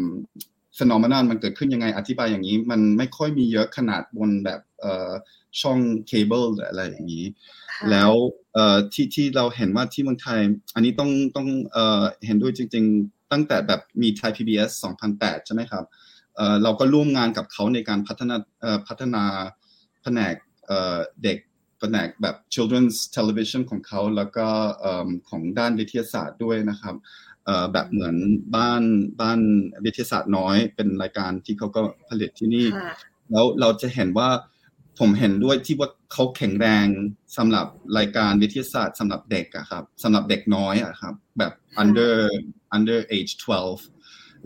[0.78, 5.12] ฟีนอมนานมันเกิดขึ้นยังไงอธิบายอย่างนี้ มันไม่ค่อยมีเยอะขนาดบนแบบเอ่อ
[5.62, 7.26] ช่องเคเบิลหรืออะไรอย่างนี้
[7.92, 8.12] แล้ว
[8.54, 10.40] เอ่อที่ที่เราเห็นว่าที่เมืองไทย
[10.76, 14.72] อันนี้ต้องต้องเอ่อเห็นด้วยจริง ๆ ตั้งแต่แบบมีไทย PBS
[15.10, 15.86] 2008 ใช่ไหมครับ
[16.36, 19.24] เอ่อเราก็ร่วมงานกับเขาในการพัฒนาเอ่อพัฒนา
[20.04, 21.38] แผนกเอ่อเด็ก
[21.80, 24.48] แผนกแบบ children's television ของเขาแล้วก็
[25.30, 26.96] ของด้านวิทยาศาสตร์ด้วยนะครับ
[27.74, 28.16] แบบเหมือน
[28.56, 28.84] บ้าน
[29.22, 29.40] บ้าน
[29.86, 32.68] วิทยาศาสตร์น้อยเป็นรายการที่เขาก็ผลิตที่นี่
[33.32, 34.30] แล้วเราจะเห็นว่า
[35.00, 36.88] ผมเห็นด้วยที่ว่าเขาแข็งแรง
[37.38, 37.68] สำหรับ
[37.98, 42.16] รายการวิทยาศาสตร์สำหรับเด็กอะครับสำหรับเด็กน้อยอะครับแบบ under
[42.76, 43.95] under age 12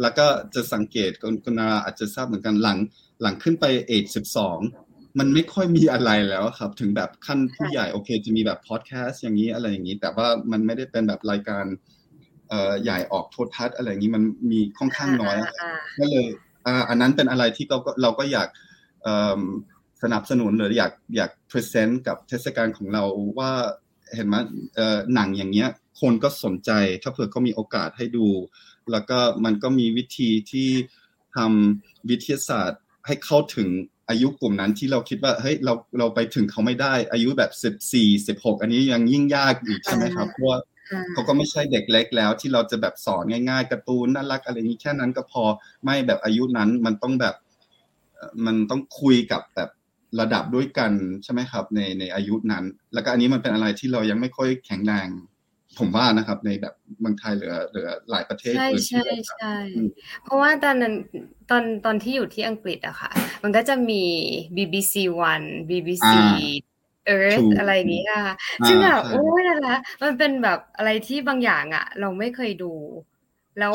[0.02, 2.78] แล้วก็จะสังเกตคุณนาอาจจะทราบเหมือนกันหลัง
[3.22, 4.10] หลังขึ้นไป age
[4.64, 11.66] 12มันไม่ค่อยมีอะไรแล้วครับ ถึงแบบขั้นผู้ใหญ่โอเค จะมีแบบพอดแคสต์อย่างนี้อะไรอย่างนี้ แต่ว่ามันไม่ได้เป็นแบบรายการ
[12.50, 15.36] เอ่อใหญ่ออกโทรทัศน์อะไรอย่างนี้มันมีค่อนข้างน้อย
[16.00, 16.26] ก็เลย
[16.66, 18.48] อ่าอันนั้นเป็นอะไรที่เราก็เราก็อยาก
[20.04, 23.04] สนับสนุนหรืออยากอยาก present กับเทศกาลของเรา
[23.40, 23.52] ว่า
[24.16, 24.36] เห็นไหม
[25.16, 25.70] หนังอย่างเงี้ย
[26.02, 28.28] คนก็สนใจถ้าเผื่อเขามีโอกาสให้ดู
[28.92, 30.70] แล้วก็มันก็มีวิธีที่
[31.36, 33.70] ทำวิทยาศาสตร์ให้เข้าถึง
[34.10, 40.60] อายุกลุ่มนั้นที่เราคิดว่าเฮ้ยเราเราไปถึงเขาไม่ได้ อายุแบบสิบสี่สิบหกอันนี้ยังยิ่งยากอีกใช่ไหมครับเพราะว่า
[41.14, 45.44] เขาก็ไม่ใช่เด็กเล็กแล้ว ที่เราจะแบบสอนง่ายๆการ์ตูนน่ารักอะไรนี้แค่นั้นก็พอ
[45.86, 47.36] ไม่แบบอายุนั้นมันต้องแบบ
[48.46, 49.70] มันต้องคุยกับแบบ
[50.20, 50.92] ระดับด้วยกัน
[51.24, 55.08] ใช่ไหมครับ ในในอายุนั้น แล้วก็อันนี้มันเป็นอะไรที่เรายังไม่ค่อยแข็งแรง
[55.78, 59.56] ผมว่านะครับ ในแบบเมืองไทยหรือหรือหลายประเทศใช่ใช่ใช่
[60.24, 60.94] เพราะว่าตอนนั้น
[61.50, 63.12] ตอนตอนที่อยู่ที่อังกฤษอะค่ะ
[63.44, 64.04] มันก็จะมี
[64.56, 64.94] BBC
[65.32, 66.10] One BBC
[67.18, 68.36] Earth อะไรอย่างนี้ค่ะ
[68.68, 72.74] ซึ่งแบบโอ้ยนะคะมันเป็นแบบอะไรที่บางอย่างอะเราไม่เคยดู
[73.60, 73.74] แล้ว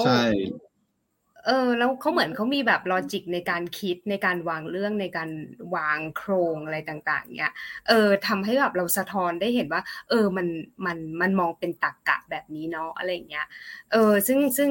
[1.46, 5.30] เออแล้วเขาเหมือนเขามีแบบลอจิกในการคิดในการวางเรื่องในการ
[5.74, 7.52] วางโครงอะไรต่าง ๆ เนี้ย
[7.88, 10.46] เออทำให้แบบเราสะท้อนได้เห็นว่า เออมัน
[10.86, 13.46] มันมันมองเป็นตักกะแบบนี้เนาะอะไรเงี้ย
[13.92, 14.70] เออซึ่งซึ่ง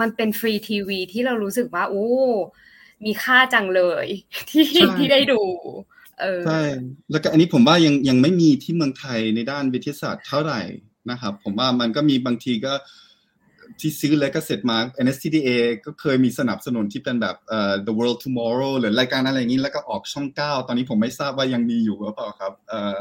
[0.00, 2.06] มันเป็นฟรีทีวีที่เรารู้สึกว่าโอ้
[3.04, 4.06] มีค่าจังเลย
[4.50, 4.64] ที่
[4.98, 5.42] ที่ได้ดู
[6.46, 6.62] ใช่
[7.10, 10.62] แล้วก็อันนี้ผมว่ายังยังไม่มีที่เมืองไทยในด้านวิทยาศาสตร์เท่าไหร่
[11.10, 12.72] นะครับผมว่ามันก็มีบางทีก็
[13.80, 15.50] ที่ซื้อแล้วก็เสร็จมา NSTDA
[15.84, 22.96] ก็เคยมีสนับสนุนที่เป็นแบบเอ่อ The World Tomorrow หรือรายการอะไรอย่างนี้แล้วก็ออกช่องเก้าตอนนี้ผมไม่ทราบว่ายังมีอยู่หรือเปล่าครับเอ่อ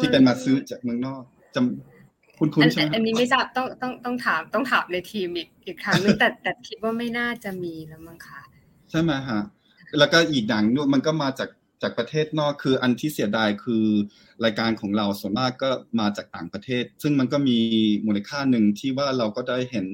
[0.00, 1.22] ที่เป็นมาซื้อจากเมืองนอก
[1.54, 8.40] จำคุณคุณใช่ไหมอันนี้ไม่ทราบต้องต้องต้องถามต้องถามในทีมอีกอีกครั้งนึงแต่แต่คิดว่าไม่น่าจะมีแล้วมั้งคะ
[8.90, 9.40] ใช่ไหมฮะ
[9.98, 11.48] แล้วก็อีกอย่างนึงมันก็มาจาก
[11.82, 13.86] จากประเทศนอกคืออันที่เสียดายคือ
[14.44, 17.58] รายการของเราส่วนมากก็มาจากต่างประเทศ ซึ่งมันก็มี
[18.06, 19.86] มูลค่าหนึ่งที่ว่าเราก็ได้เห็น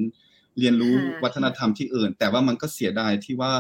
[0.59, 3.53] เรียนรู้วัฒนธรรมที่อื่น แต่ว่ามันก็เสียดายที่ว่า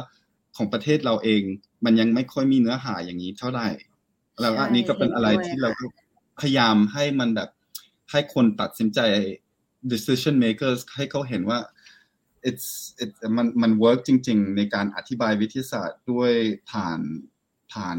[0.56, 1.42] ของประเทศเราเอง
[1.84, 3.68] มันยังไม่ค่อยมีเนื้อหาอย่างนี้เท่าไหร่
[4.40, 5.70] แล้วอันนี้ก็เป็นอะไรที่เรา
[6.40, 7.50] พยายามให้มันแบบ
[8.10, 9.00] ให้คนตัดสินใจ
[9.92, 11.58] decision makers ให้เขาเห็นว่า
[12.48, 12.68] it's
[13.02, 16.32] it มันมัน work จริง ๆ ในการอธิบายวิทยาศาสตร์ด้วย
[16.70, 17.00] ผ่าน
[17.72, 17.98] ผ่าน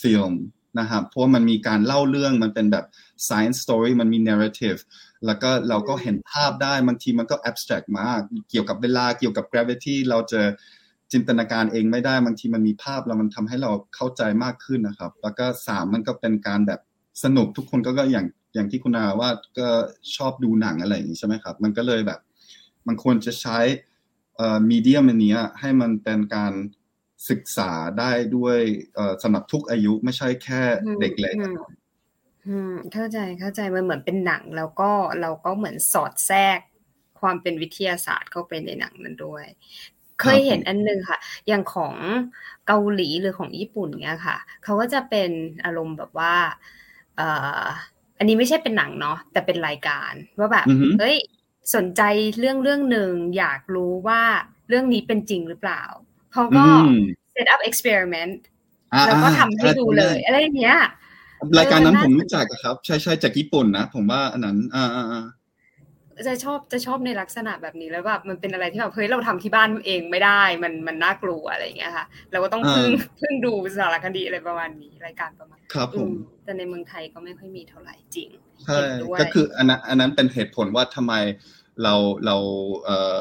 [0.00, 0.32] ฟิล์ม
[0.78, 2.84] นะครับเพราะมันมีการเล่าเรื่องมันเป็นแบบ
[3.28, 4.80] science story มันมี narrative
[5.26, 10.40] แล้วก็เราก็เห็นภาพได้บางทีมันก็ abstract มาก เกี่ยวกับเวลาเกี่ยวกับ gravity เราจะ
[11.12, 16.80] จินตนาการเองไม่ได้บางทีมันมีภาพแล้วมันทำให้เราเข้าใจมากขึ้นนะครับ แล้วก็สามมันก็เป็นการแบบ
[17.24, 19.68] สนุกทุกคนก็ก็อย่างอย่างที่คุณอาว่าก็
[20.16, 22.20] ชอบดูหนังอะไรอย่างนี้ใช่ไหมครับ มันก็เลยแบบ
[22.86, 23.58] มันควรจะใช้
[24.70, 26.52] มีเดียมันนี้ให้มันเป็นการ
[27.30, 28.58] ศึกษาได้ด้วย
[29.22, 30.62] สำหรับทุกอายุไม่ใช่แค่
[31.00, 31.36] เด็กเล็ก
[32.92, 36.58] เข้าใจเข้าใจมันเหมือนเป็นหนังแล้วก็เราก็เหมือนสอดแทรก
[37.20, 39.44] ความเป็นวิทยาศาสตร์เข้าไปในหนังนั้นด้วย
[40.20, 41.94] เคยเห็นอันนึงค่ะ อย่างของ
[42.66, 45.30] เกาหลีหรือของญี่ปุ่นเนี้ยค่ะเขาก็จะเป็น
[45.64, 46.34] อารมณ์แบบว่า
[47.16, 47.28] เอ่
[47.60, 47.62] อ
[48.18, 50.66] อันนี้ไม่ใช่เป็นหนังเนาะแต่เป็นรายการว่าแบบ
[51.00, 51.16] เฮ้ย
[51.74, 52.02] สนใจ
[52.38, 54.22] เรื่องเรื่องหนึ่งอยากรู้ว่า
[54.68, 55.82] เรื่องนี้เป็นจริงหรือเปล่า
[56.32, 56.64] เขาก็
[57.34, 58.38] set up experiment
[59.06, 60.78] แล้วก็ทำให้ดูเลย อะไรอย่างเงี้ย
[61.58, 65.26] รายการนั้นผมรู้จักครับ ใช่ใช่จากญี่ปุ่นนะ ผมว่าอันนั้น อ่าอ่า
[66.28, 76.10] จะชอบจะชอบในลักษณะแบบนี้แล้วแบบมันเป็นอะไรที่แบบเฮ้ยเราทำที่บ้านเองไม่ได้ มันมันน่ากลัวอะไรอย่างเงี้ยค่ะ เราก็ต้องพึ่งพึ่งดูสารคดีอะไรประมาณนี้รายการประมาณครับผม
[76.44, 78.28] แต่ในเมืองไทยก็ไม่ค่อยมีเท่าไหร่จริง
[78.64, 78.78] ใช่
[79.20, 81.14] ก็คืออันนั้นอันนั้นเป็นเหตุผลว่าทำไม
[81.82, 81.94] เรา
[82.26, 82.36] เรา
[82.84, 83.18] เอ่อ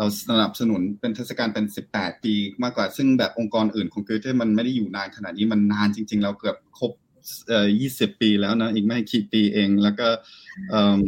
[0.00, 6.92] เราสนับสนุนเป็นเทศกาลเป็น 18 ปีมากกว่า ซึ่งแบบองค์กรอื่นของเกเทมันไม่ได้อยู่นานขนาดนี้มันนานจริง ๆ เราเกือบครบ
[7.48, 10.08] เอ่อ20 ปีแล้วนะอีกไม่กี่ปีเอง แล้วก็
[10.70, 11.02] เอ่อ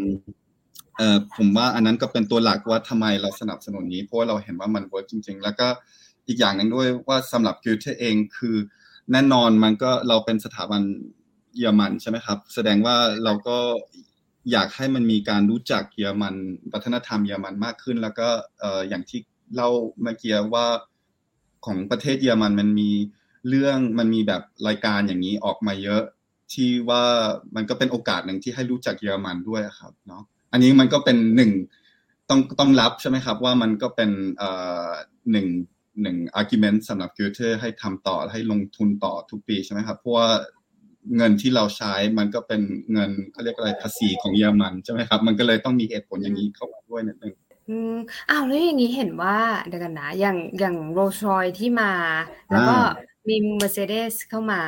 [0.97, 5.67] เอ่อผมว่าอันนั้นก็เป็นตัวหลักว่าทำไมเราสนับสนุนนี้ เพราะว่าเราเห็นว่ามันเวิร์กจริง ๆ แล้วก็
[6.29, 8.57] อีกอย่างหนึ่งด้วยว่าสำหรับกิวเทเองคือ
[9.13, 10.83] แน่นอนมันก็เราเป็นสถาบัน
[11.59, 13.57] เยอรมันใช่ไหมครับ แสดงว่าเราก็
[14.51, 16.35] อยากให้มันมีการรู้จักเยอรมัน
[16.73, 18.29] วัฒนธรรมเยอรมันมากขึ้น แล้วก็
[18.89, 19.21] อย่างที่
[19.55, 19.71] เล่า
[20.03, 20.67] เมื่อกี้ว่า
[21.67, 22.91] ของประเทศเยอรมันมันมี
[23.49, 26.03] เรื่องมันมีแบบรายการอย่างนี้ออกมาเยอะ
[26.53, 27.05] ที่ว่า
[27.57, 31.51] มันก็เป็นโอกาสหนึ่งที่ให้รู้จักเยอรมันด้วยครับเนาะอันนี้มันก็เป็นหนึ่ง
[32.29, 34.11] ต้องต้องรับใช่ไหมครับ ว่ามันก็เป็น
[35.33, 35.47] หนึ่ง
[36.03, 40.29] หนึ่ง argument สำหรับเกอเธ่ให้ทำต่อให้ลงทุนต่อทุกปีใช่ไหมครับเพราะว่า
[41.17, 42.61] เงินที่เราใช้มันก็เป็น
[42.93, 47.35] เงินเขาเรียกอะไรภาษีของเยอรมันใช่ไหมครับ มันก็เลยต้องมีเหตุผลอย่างนี้เข้ามาด้วยนิดนึง
[47.69, 47.97] อืม
[48.31, 49.37] อ้าวแล้วอย่างนี้เห็นว่า
[49.67, 51.93] เดี๋ยวกันนะอย่างอย่างโรลส์รอยที่มา
[52.51, 52.77] แล้วก็
[53.29, 54.62] มี Mercedes เข้ามา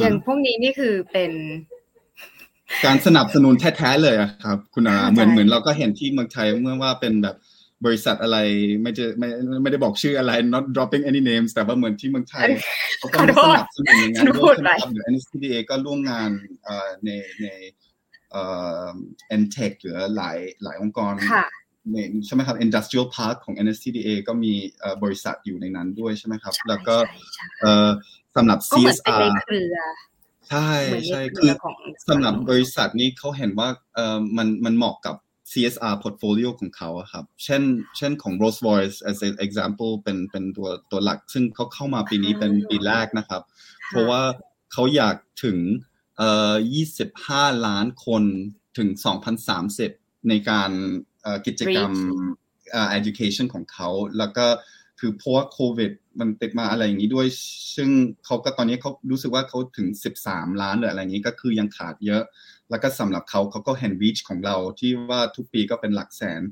[0.00, 1.32] อย่างพวกนี้นี่คือเป็น
[2.84, 7.36] การสนับสนุนแท้ๆเลยอะครับ คุณอาเหมือนเหมือนเราก็เห็นที่เมืองไทยเมื่อว่าเป็นแบบ
[7.86, 8.38] บริษัทอะไร
[8.82, 9.28] ไม่จะไม่
[9.62, 12.48] ไม่ได้บอกชื่ออะไร not dropping any names แต่ว่าเหมือนที่เมืองไทย
[12.98, 16.30] เขาก็สนับสนุนอย่างนั้นด้วยใช่ไหมครับหรือ NSCDA ก็ร่วมงาน
[17.04, 17.10] ใน
[17.42, 17.48] ใน
[18.30, 18.42] เอ่
[18.90, 18.92] อ
[19.40, 21.12] NTech หรือหลายหลายองค์กร
[22.24, 24.52] ใช่ไหมครับ Industrial Park ของ NSCDA ก็มี
[25.02, 26.96] บริษัทอยู่ในนั้นด้วยใช่ไหมครับ แล้วก็
[28.36, 29.24] สำหรับ CSR
[30.48, 30.70] ใช่
[31.08, 31.50] ใช่คือ
[32.08, 35.16] สำหรับบริษัทนี้เขาเห็นว่าเออมันมันเหมาะกับ
[35.50, 37.62] CSR portfolio ของเขาครับ เช่น
[37.96, 43.42] เช่นของ Rolls Royce as an example เป็นเป็นตัวตัวหลัก ซึ่งเขาเข้ามาปีนี้เป็นปีแรกนะครับ
[43.88, 44.22] เพราะว่า
[44.72, 45.58] เขาอยากถึง
[46.18, 46.54] เอ่อ
[47.10, 48.22] 25 ล้านคน
[48.78, 48.88] ถึง
[49.58, 50.70] 2030 ในการ
[51.46, 51.92] กิจกรรม
[52.98, 54.46] education ของเขา แล้วก็
[55.00, 57.26] คือเพราะว่าโควิดมันติดมาอะไรอย่างนี้ด้วย
[57.76, 57.90] ซึ่ง
[58.24, 59.88] เขาก็ตอนนี้เขารู้สึกว่าเขาถึง
[60.24, 62.22] 13 ล้านหรืออะไรอย่างนี้ก็คือยังขาดเยอะ
[62.70, 66.42] แล้วก็สำหรับเขาเขาก็เห็นวีชของเราที่ว่าทุกปีก็เป็นหลักแสน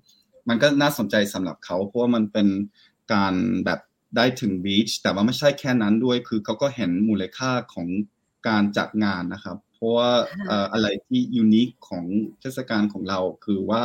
[0.49, 2.49] มันก็น่าสนใจสำหรับเขาเพราะว่ามันเป็น
[3.13, 3.81] การแบบ
[4.17, 7.89] ได้ถึงวีชแต่ว่าไม่ใช่แค่นั้นด้วย คือเขาก็เห็นมูลค่าของ
[8.49, 10.11] การจัดงานนะครับ เพราะว่า
[10.73, 12.05] อะไรที่ยูนิคของ
[12.41, 13.83] เทศกาลของเรา คือว่า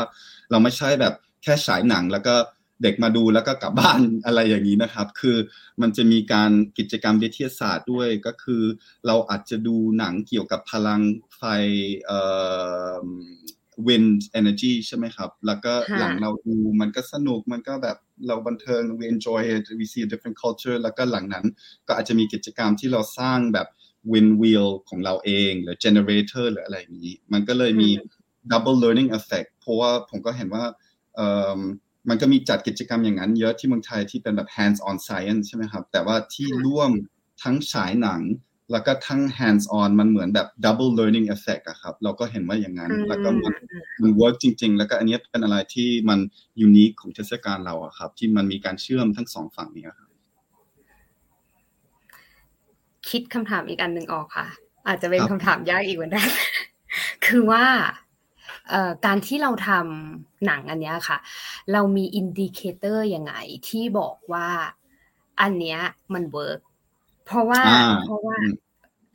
[0.52, 1.14] เราไม่ใช่แบบ
[1.44, 2.36] แค่ฉายหนังแล้วก็
[2.84, 5.38] เด็กมาดูแล้วก็กลับบ้านอะไรอย่างนี้นะครับ คือ
[5.82, 8.64] มันจะมีการกิจกรรมวิทยาศาสตร์ด้วยก็คือ
[9.08, 11.02] เราอาจจะดูหนังเกี่ยวกับพลัง
[11.38, 11.44] ไฟ
[12.06, 12.20] เอ่
[13.02, 13.06] อ
[13.88, 21.46] wind energy ใช่ไหมครับ แล้วก็หลังเราดูมันก็สนุกมันก็แบบเราบันเทิง we enjoy it we see a different culture แล้วก็หลังนั้น
[21.88, 23.68] ก็อาจจะมีกิจกรรมที่เราสร้างแบบ
[24.12, 27.90] wind wheel ของเราเองหรือ generator หรืออะไรอย่างนี้ มันก็เลยมี
[28.52, 30.64] double learning effect เพราะว่าผมก็เห็นว่า
[32.10, 36.92] มันก็มีจัดกิจกรรมอย่างนั้นเยอะที่เมืองไทยที่เป็นแบบ hands on science ใช่ไหมครับ แต่ว่าที่ร่วม
[37.44, 38.22] ทั้งฉายหนัง
[38.72, 43.54] แล้วก็ทั้ง hands on มันเหมือนแบบ double learning effect อะครับ เราก็เห็นว่าอย่างนั้น แล้วก็มัน
[44.02, 46.20] มัน work จริง ๆ แล้วก็อันนี้เป็นอะไรที่มัน
[46.68, 50.10] unique ของเทศกาลเราอะครับ ที่มันมีการเชื่อมทั้งสองฝั่งนี้ครับ
[53.10, 54.48] คิดคำถามอีกอันหนึ่งออกค่ะ
[54.88, 56.28] อาจจะเป็นคำถามยากอีกเหมือนกัน
[57.26, 57.66] คือว่า
[59.06, 61.18] การที่เราทำหนังอันนี้ค่ะ
[61.74, 63.34] เรามี indicator ยังไง
[63.68, 64.48] ที่บอกว่า
[65.42, 65.80] อันเนี้ย
[66.14, 66.60] มัน work
[67.26, 67.62] เพราะว่า
[68.06, 68.38] เพราะว่า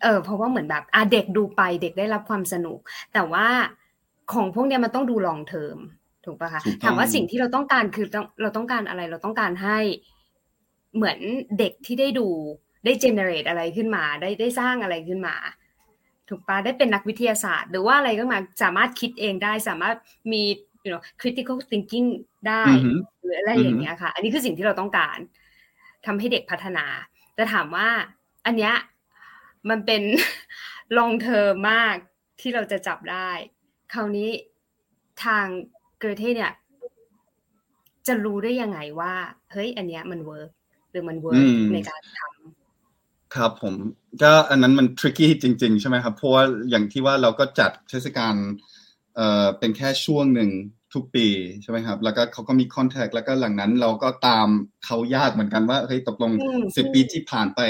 [0.02, 2.78] เออเพราะว่าเหมือนแบบอะเด็กดูไปเด็กได้รับความสนุก
[3.14, 3.46] แต่ว่า
[4.32, 5.78] ของพวกเนี้ยมันต้องดู long term
[6.24, 9.78] ถูกปะคะถามว่าสิ่งที่เราต้องการคือต้องเราต้องการอะไรเราต้องการให้
[10.94, 11.18] เหมือน
[11.58, 12.26] เด็กที่ได้ดู
[12.84, 15.34] ได้เจเนเรตอะไรขึ้นมา ได้ได้สร้างอะไรขึ้นมา
[16.28, 19.96] ถูกปะได้เป็นนักวิทยาศาสตร์ หรือว่าอะไรก็มาสามารถคิดเองได้สามารถ
[20.32, 20.42] มี
[20.84, 22.08] you know critical thinking
[22.48, 22.62] ได้
[23.22, 25.18] หรืออะไรอย่างเงี้ยค่ะ อันนี้คือสิ่งที่เราต้องการ
[26.06, 26.86] ทำให้เด็กพัฒนา
[27.34, 27.88] แต่ถามว่า
[28.46, 28.74] อันเนี้ย
[29.70, 30.02] มันเป็น
[30.98, 31.94] ลองเทอมมาก
[32.40, 33.30] ที่เราจะจับได้
[33.92, 34.30] คราวนี้
[35.24, 35.46] ทาง
[35.98, 36.52] เกอเธ่เนี่ย
[38.06, 39.14] จะรู้ได้ยังไงว่า
[39.52, 40.50] เฮ้ย อันเนี้ยมัน work
[40.90, 42.35] หรือมัน work ในการทำ
[43.36, 43.74] ครับผม
[44.22, 48.34] ก็อันนั้นมัน tricky จริง ๆ ใช่ไหมครับ เพราะว่าอย่างที่ว่าเราก็จัดเทศกาล
[49.16, 50.50] เอ่อเป็นแค่ช่วงหนึ่ง
[50.94, 51.26] ทุกปี
[51.62, 54.48] ใช่ไหมครับ แล้วก็เขาก็มี contact แล้วก็หลังนั้นเราก็ตาม
[54.84, 56.32] เขายากเหมือนกันว่าเฮ้ยตกลง
[56.76, 57.60] สิบปีที่ผ่านไป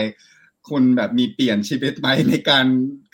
[0.68, 2.66] คุณแบบมีเปลี่ยนชีวิตไหมในการ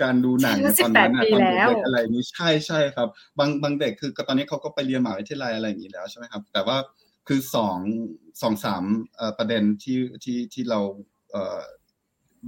[0.03, 6.77] การดูหนังตอนนั้นตอนเด็กอะไรนี้ใช่ใช่ครับ บางบางเด็กคือตอนนี้เขาก็ไปเรียนมหาวิทยาลัยอะไรอย่างนี้แล้วใช่ไหมครับ แต่ว่า
[7.29, 7.79] คือสอง
[8.43, 8.85] สองสาม
[9.39, 10.81] ประเด็นที่ที่ที่เรา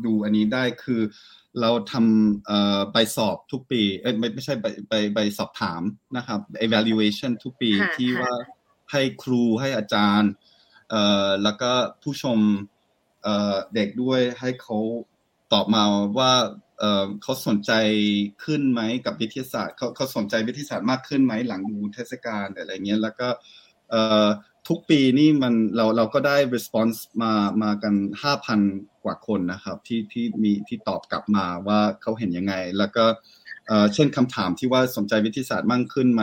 [0.04, 1.02] ดูอันนี้ได้คือ
[1.60, 5.82] เราทำใบสอบทุกปีเอ้ไม่ไม่ใช่ใบใบใบสอบถาม
[6.16, 8.32] นะครับ evaluation ทุกปีที่ว่า
[8.92, 10.30] ให้ครูให้อาจารย์
[10.90, 12.38] เอ่อแล้วก็ผู้ชม
[13.22, 14.78] เอ่อเด็กด้วยให้เขา
[15.52, 15.82] ตอบมา
[16.18, 16.32] ว่า
[16.78, 17.72] เอ่อเขาสนใจ
[18.44, 23.28] ขึ้นไหมกับวิทยาศาสตร์เขาเขาสนใจวิทยาศาสตร์มากขึ้นไหมหลังดูเทศกาลอะไรเงี้ยแล้วก็
[23.90, 24.28] เอ่อ
[24.68, 28.60] ทุกปีนี่มันเราเราก็ได้ response มามากันห้าพัน
[29.04, 33.04] กว่าคนนะครับ ที่ที่มีที่ตอบกลับมาว่าเขาเห็นยังไง แล้วก็
[33.94, 36.22] เช่นคำถามที่ว่าสนใจวิทยาศาสตร์มากขึ้นไหม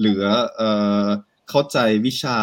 [0.00, 0.22] หรือ
[1.48, 2.38] เข้าใจวิชา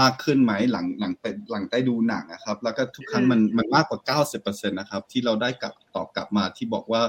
[0.00, 1.12] มากขึ้นไหมหลังหลัง
[1.50, 4.00] หลังได้ดูหนังนะครับ แล้วก็ทุกครั้งมันมันมากกว่า
[4.32, 7.02] 90%นะครับ ที่เราได้กลับตอบกลับมาที่บอกว่า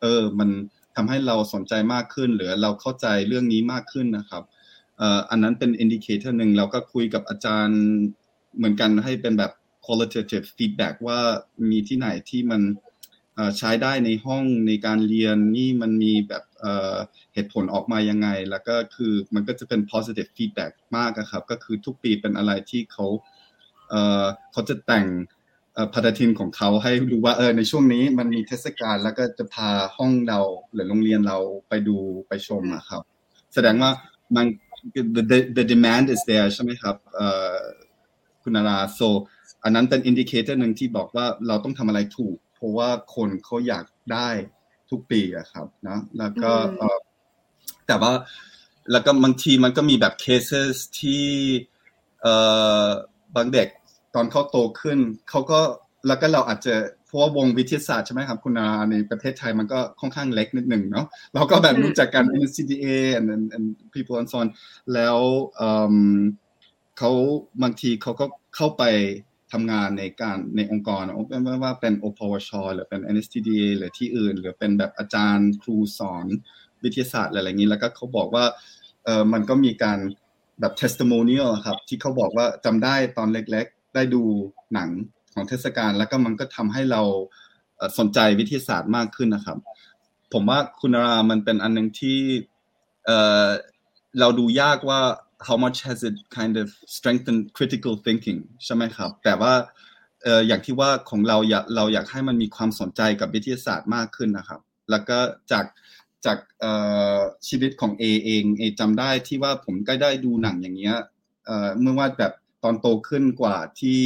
[0.00, 0.50] เออมัน
[0.96, 4.42] ทำให้เราสนใจมากขึ้น หรือเราเข้าใจเรื่องนี้มากขึ้นนะครับ
[5.30, 7.80] อันนั้นเป็น indicator หนึ่งเราก็คุยกับอาจารย์
[8.56, 9.52] เหมือนกันให้เป็นแบบ
[9.86, 11.20] qualitative feedback ว่า
[11.70, 12.62] มีที่ไหนที่มัน
[13.58, 16.44] ใช้ได้ในห้องในการเรียนนี่มันมีแบบ
[17.34, 23.06] เหตุผลออกมายังไง แล้วก็คือมันก็จะเป็น positive feedback มากครับ ก็คือทุกปีเป็นอะไรที่เขา
[24.52, 25.06] เขาจะแต่ง
[25.92, 30.40] ปฏิทินของเขาให้รู้ว่าเออในช่วงนี้มันมีเทศกาลแล้วก็จะพาห้องเรา
[30.72, 31.96] หรือโรงเรียนเราไปดู
[32.28, 33.02] ไปชมอะครับ
[33.54, 33.90] แสดงว่า
[34.36, 34.46] มัน
[34.92, 36.96] the the demand is there ใช่ไหมครับ
[38.42, 39.08] คุณนารา so
[39.64, 44.28] อันนั้นเป็น indicator หนึ่งที่บอกว่าเราต้องทำอะไรถูก เพราะว่าคนเขาอยากได้
[44.90, 46.52] ทุกปีอะครับนะแล้วก็
[47.86, 48.12] แต่ว่า
[48.92, 51.24] แล้วก็บางทีมันก็มีแบบเคสที่
[52.22, 52.34] เอ่
[52.84, 52.86] อ
[53.36, 53.68] บางเด็ก
[54.14, 54.98] ตอนเขาโตขึ้น
[55.30, 55.60] เขาก็
[56.06, 56.74] แล้วก็เราอาจจะ
[57.06, 62.86] เพราะว่าวงวิทยาศาสตร์ใช่ไหมครับคุณนาในประเทศไทยมันก็ค่อนข้างเล็กนิดหนึ่งเนาะเราก็แบบรู้จักกัน NCDA
[63.18, 64.48] and and people and so on
[64.94, 65.18] แล้ว
[66.98, 67.10] เขา
[67.62, 68.24] บางทีเขาก็
[68.56, 68.82] เข้าไป
[69.52, 71.02] ทำงานในการในองค์กร
[71.44, 76.26] ไม่ว่าเป็นอปวชหรือเป็น NSTDA หรือที่อื่น หรือเป็นแบบอาจารย์ครูสอน
[76.82, 78.44] วิทยาศาสตร์อะไรอย่างนี้ แล้วก็เขาบอกว่า
[79.04, 79.98] เออมันก็มีการ
[80.60, 84.22] แบบ testimonial ครับ ที่เขาบอกว่าจำได้ตอนเล็กๆ ได้ดู
[84.74, 84.90] หนัง
[85.34, 87.02] ของเทศกาลแล้วก็มันก็ทำให้เรา
[87.98, 89.58] สนใจวิทยาศาสตร์มากขึ้นนะครับ
[90.32, 92.18] ผมว่าคุณรามันเป็นอันหนึ่งที่
[93.06, 95.00] เเราดูยากว่า
[95.46, 96.66] how much has it kind of
[96.96, 99.54] strengthened critical thinking ใช่ไหมครับ แต่ว่า
[100.46, 105.18] อย่างที่ว่าของเราอยากเราอยากให้มันมีความสนใจกับวิทยาศาสตร์มากขึ้นนะครับ แล้วก็
[105.52, 105.66] จาก
[106.26, 106.38] จาก
[107.48, 110.96] ชีวิตของเอเองเอจำได้ที่ว่าผมก็ได้ดูหนังอย่างเงี้ย
[111.80, 114.00] เมื่อว่าแบบตอนโตขึ้นกว่าที่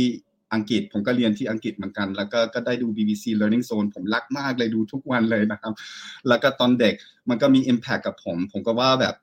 [0.55, 5.73] อังกฤษผมก็เรียนที่อังกฤษเหมือนกัน แล้วก็ก็ได้ดู BBC Learning Zone ผมรักมากเลยดูทุกวันเลยนะครับ
[6.29, 6.95] แล้วก็ตอนเด็ก
[7.29, 9.15] มันก็มี Impact กับผม ผมก็ว่าแบบ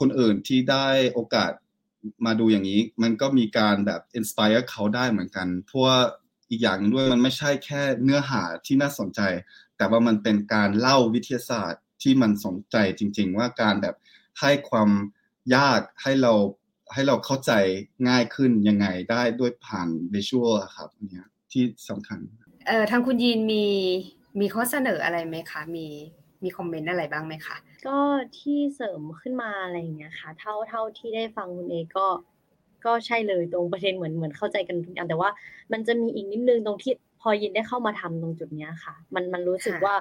[0.00, 1.52] คนอื่นที่ได้โอกาส
[2.26, 5.84] มาดูอย่างนี้ มันก็มีการแบบ inspire เขาได้เหมือนกันเพราะ
[6.50, 9.20] อีกอย่างด้วยมันไม่ใช่แค่เนื้อหาที่น่าสนใจ
[9.76, 13.94] แต่ว่ามันเป็นการเล่าวิทยาศาสตร์ที่มันสนใจจริง ๆ ว่าการแบบ
[14.40, 14.90] ให้ความ
[15.56, 16.32] ยากให้เรา
[16.92, 17.52] ให้เราเข้าใจ
[18.08, 22.18] ง่ายขึ้นยังไงได้ด้วยผ่านวิชวลครับเนี่ยที่สำคัญ
[22.66, 23.64] เอ่อทางคุณยีนมี
[24.40, 25.86] มีข้อเสนออะไรไหมคะ มี
[26.42, 27.98] มีคอมเมนต์อะไรบ้างไหมคะ ก็
[28.38, 32.06] ที่เสริมขึ้นมาอะไรอย่างเงี้ยค่ะ เท่าเท่าที่ได้ฟังคุณเอก็
[32.84, 35.30] ก็ใช่เลยตรงประเด็นเหมือนเหมือนเข้าใจกันทุกอย่างแต่ว่า
[35.72, 39.94] มันจะมีอีกนิดนึงตรงที่พอยินได้เข้ามาทำตรงจุดเนี้ยค่ะ มันมันรู้สึกว่า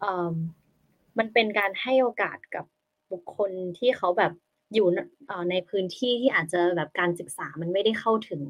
[0.00, 0.34] เอ่อ
[1.18, 2.64] มันเป็นการให้โอกาสกับ
[3.12, 4.32] บุคคลที่เขาแบบ
[4.74, 4.86] อยู่
[5.50, 8.42] ในพื้นที่ที่อาจจะแบบการศึกษามันไม่ได้เข้าถึง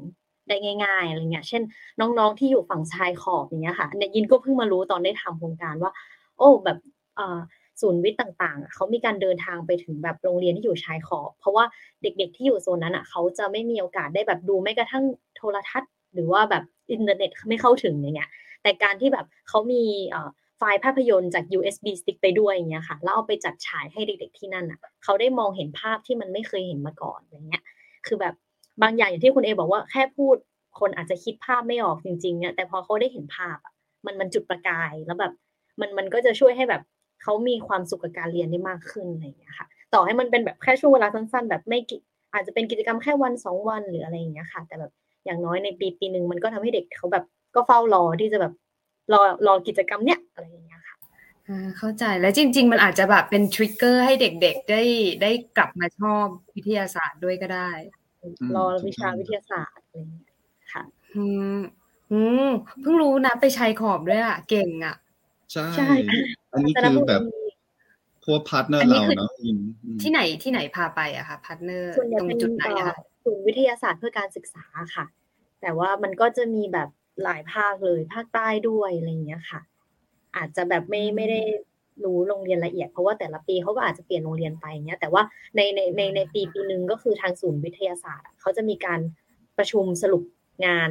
[0.47, 1.61] ได้ง่ายๆอะไรเงี้ย เช่น
[1.99, 5.91] น้องๆที่อยู่ฝั่งชายขอบอย่างเงี้ยค่ะเนี่ยยินก็เพิ่งมารู้ตอนได้ทำโครงการว่า
[6.37, 6.77] โอ้แบบ
[7.81, 11.65] ศูนย์วิทย์ต่างๆ เขามีการเดินทางไปถึงแบบโรงเรียนที่อยู่ชายขอบ เพราะว่า
[12.01, 15.03] เด็กๆที่อยู่โซนนั้นอะเขาจะไม่มีโอกาสได้แบบดูแม้กระทั่ง
[15.37, 18.29] โทรทัศน์ หรือว่าแบบอินเทอร์เน็ตไม่เข้าถึงอย่างเงี้ย
[18.63, 19.83] แต่การที่แบบเขามี
[20.57, 27.63] ไฟล์ภาพยนตร์จาก USB stick ไปด้วยอย่างเงี้ยค่ะแล้วเอาไปจัดฉายให้เด็กๆที่นั่นอะเขาได้มองเห็นภาพที่มันไม่เคยเห็นมาก่อนอย่างเงี้ย
[28.07, 28.33] คือแบบ
[28.81, 30.35] บางอย่างอย่างที่คุณเอบอกว่าแค่พูด
[30.79, 33.73] คนอาจจะคิดภาพไม่ออกจริงๆเนี่ยแต่พอเขาได้เห็นภาพอะ
[34.05, 35.33] มันมันจุดประกายแล้วแบบ
[35.79, 36.81] มันมันก็จะช่วยให้แบบ
[37.23, 41.79] เขามีความสุขกับการเรียนได้มากขึ้นอะไรอย่างเงี้ยค่ะ ต่อให้มันเป็นแบบแค่ช่วงเวลาสั้น ๆ แบบไม่
[42.33, 44.91] อาจจะเป็นกิจกรรมแค่วันสองวันหรืออะไรอย่างเงี้ยค่ะ แต่แบบ
[45.25, 48.53] อย่างน้อยในปีปีหนึ่งมันก็ทำให้เด็กเขาแบบก็เฝ้ารอที่จะแบบ
[49.13, 50.95] รอรอกิจกรรมเนี้ยอะไรอย่างเงี้ยค่ะ
[51.77, 54.81] เข้าใจแล้วจริง ๆ มันอาจจะแบบเป็นทริกเกอร์ให้เด็กๆได้
[55.21, 57.69] ได้กลับมาชอบวิทยาศาสตร์ด้วยก็ได้
[58.55, 60.33] รอวิชาวิทยาศาสตร์อะไรอย่างเงี้ย
[60.73, 60.83] ค่ะ
[61.15, 61.25] อื
[61.57, 61.59] ม
[62.11, 62.49] อืม
[62.81, 64.95] เพิ่งรู้นะไปชายขอบด้วยอะ เก่งอะ
[65.53, 65.89] ใช่
[66.53, 67.21] อันนี้คือแบบ
[68.25, 69.31] พวก partner เราเนาะ
[70.01, 74.63] ที่ไหนที่ไหนพาไปอะคะ partner ตรงจุดไหนอะศูนย์วิทยาศาสตร์เพื่อการศึกษา
[74.95, 75.05] ค่ะ
[75.61, 76.89] แต่ว่ามันก็จะมีแบบ
[77.23, 79.61] หลายภาคเลยภาคใต้ด้วยอะไรเงี้ยค่ะ
[80.37, 81.41] อาจจะแบบไม่ไม่ได้
[82.03, 85.21] รู้โรงเรียนละเอียดเพราะว่าแต่ละปีเขาก็อาจจะเปลี่ยนโรงเรียนไปเงี้ยแต่ว่า
[85.55, 88.99] ในในในในปีปีหนึ่งก็คือทางศูนย์วิทยาศาสตร์เขาจะมีการ
[89.57, 90.23] ประชุมสรุป
[90.65, 90.89] งาน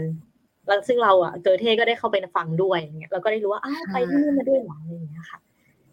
[0.67, 5.39] แล้วซึ่งเราอะเกอเท่ก็ได้เข้าไปฟังด้วยอย่างเงี้ยเราก็ได้รู้ว่าอ้าวไปที่นี่มาด้วยหรออะไรอย่างเงี้ยค่ะ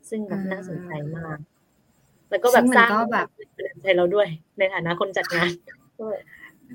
[0.10, 1.38] ซึ่งแบบน่าสนใจมาก
[2.30, 3.28] แล้วก็แบบสร้างแบบ
[3.82, 4.28] ใจเราด้วย
[4.60, 5.50] ในฐานะคนจัดงาน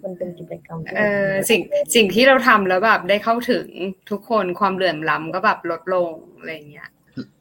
[0.05, 1.61] มันเป็นกิจกรรมเออสิ่ง
[1.95, 3.67] สิ่งที่เราทำแล้วแบบได้เข้าถึง
[4.11, 6.89] ทุกคนความเหลื่อมล้ำก็แบบลดลงอะไรเงี้ย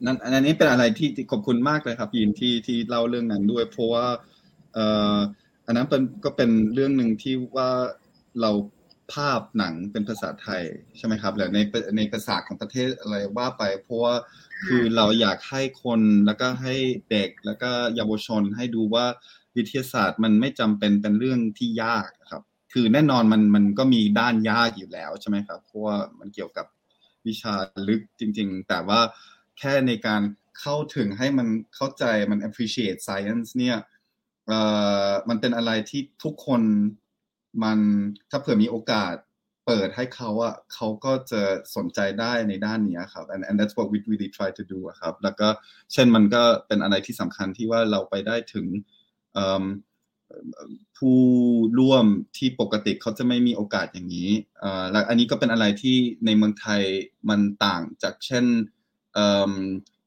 [0.06, 4.06] นั่นอันนี้เป็นอะไรที่ขอบคุณมากเลยครับ ยินที่ที่เล่าเรื่องนั้นด้วย เพราะว่า
[4.74, 4.86] เอ่
[5.16, 5.18] อ
[5.66, 7.70] อันนั้นเป็นก็เป็นเรื่องหนึ่งที่ว่า
[8.42, 8.52] เรา
[9.14, 10.64] ภาพหนังเป็นภาษาไทย
[10.98, 11.60] ใช่ไหมครับแล้วใน
[11.98, 14.16] ในภาษาของประเทศอะไรว่าไป เพราะว่า
[14.68, 16.76] คือเราอยากให้คนแล้วก็ให้
[17.12, 19.06] เด็กแล้วก็เยาวชนให้ดูว่า
[19.58, 22.44] วิทยาศาสตร์มันไม่จำเป็นเป็นเรื่องที่ยากครับ
[22.74, 26.66] คือแน่นอนมันมันก็มีด้านยากอยู่แล้วใช่ไหมครับเพราะว่ามันเกี่ยวกับ
[27.28, 27.56] วิชา
[27.88, 29.00] ลึกจริง ๆ แต่ว่า
[29.60, 30.22] แค่ในการ
[30.60, 33.78] เข้าถึงให้มันเข้าใจมัน appreciate science เนี่ย
[34.48, 34.60] เอ่
[35.08, 36.62] อมันเป็นอะไรที่ทุกคน
[37.64, 37.80] มัน
[38.30, 39.16] ถ้าเผื่อมีโอกาส
[39.66, 41.42] เปิดให้เขาอะเขาก็จะ
[41.76, 45.48] สนใจได้ในด้านนี้ครับ and and that's what we really try to do ครับ แล้วก็
[45.94, 48.68] เช่นมันก็เป็นอะไรที่สำคัญที่ว่าเราไปได้ถึง
[50.98, 51.20] ผู้
[51.80, 52.06] ร่วม
[52.38, 54.30] ที่ปกติเขาจะไม่มีโอกาสอย่างนี้
[54.92, 56.82] แล้วอันนี้ก็เป็นอะไรที่ในเมืองไทย
[57.30, 58.46] มันต่างจากเช่น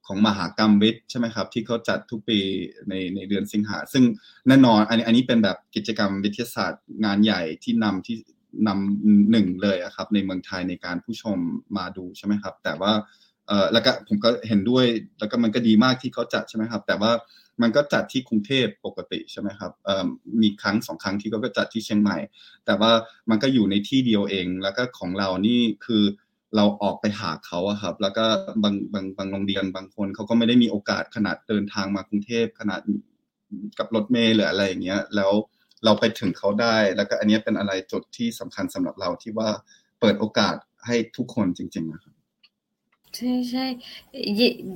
[0.06, 2.38] ของมหากรรมวิทย์ใช่ไหมครับ ที่เขาจัดทุกปี
[2.88, 4.04] ในในเดือนสิงหา ซึ่ง
[4.48, 8.16] แน่นอนอันนี้อันนี้เป็นแบบกิจกรรมวิทยาศาสตร์งานใหญ่ที่นำที่
[8.66, 11.38] นำหนึ่งเลยครับ ในเมืองไทยในการผู้ชม
[11.76, 12.92] มาดูใช่ไหมครับ แต่ว่า
[13.46, 14.84] เออแล้วก็ผมก็เห็นด้วย
[15.18, 17.10] แล้วก็มันก็ดีมากที่เขาจัดใช่ไหมครับ แต่ว่า
[17.62, 19.72] มันก็จัดที่กรุงเทพปกติใช่ไหมครับ
[20.42, 22.18] มีครั้งสองครั้งที่ก็จัดที่เชียงใหม่
[22.66, 22.92] แต่ว่า
[23.30, 26.02] มันก็อยู่ในที่เดียวเอง แล้วก็ของเรานี่คือ
[26.56, 28.24] เราออกไปหาเขาอะครับ แล้วก็
[28.62, 32.80] บางบางบางโรงเรียนบางคนเขาก็ไม่ได้มีโอกาสขนาดเดินทางมากรุงเทพขนาด
[33.78, 35.32] กับรถเมล์หรืออะไรอย่างเงี้ย แล้ว
[35.84, 39.48] เราไปถึงเขาได้ แล้วก็อันนี้เป็นอะไรจุดที่สำคัญสำหรับเราที่ว่า
[40.00, 40.56] เปิดโอกาส
[40.86, 42.09] ให้ทุกคนจริงๆนะครับ
[43.16, 43.64] ใช่ใช่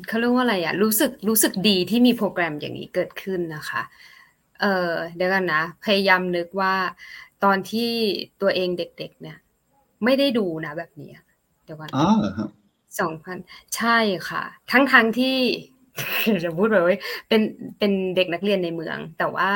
[0.06, 3.82] เขาเรียกว่าอะไรอะรู้สึกรู้สึกดีที่มีโปรแกรมอย่างนี้เกิดขึ้นนะคะ
[4.60, 6.74] เออเดี๋ยวกันนะ พยายามนึกว่า
[7.44, 7.90] ตอนที่
[8.40, 9.38] ตัวเองเด็ก ๆ เนี่ย
[10.04, 11.12] ไม่ได้ดูนะแบบนี้
[11.64, 12.08] เดี๋ยวก่อนอ๋อ
[13.00, 13.36] สองพัน
[13.76, 15.38] ใช่ค่ะ ทั้งทั้งที่
[16.44, 17.40] จะพูดไปว่าเป็น
[17.78, 19.50] เป็นเด็กนักเรียนในเมือง แต่ว่า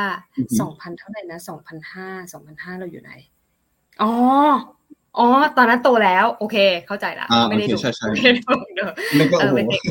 [0.60, 3.12] สองพันเท่าไหร่นะสองพันห้าสองพันห้าเราอยู่ไหน
[4.02, 4.12] อ๋อ
[5.18, 6.56] อ๋อ ตอนนั้นโตแล้ว โอเค
[6.86, 8.52] เข้าใจละไม่ได้ดูใช่ใช่ไม่ได้ดู
[9.40, 9.82] เออเป็นเด็ก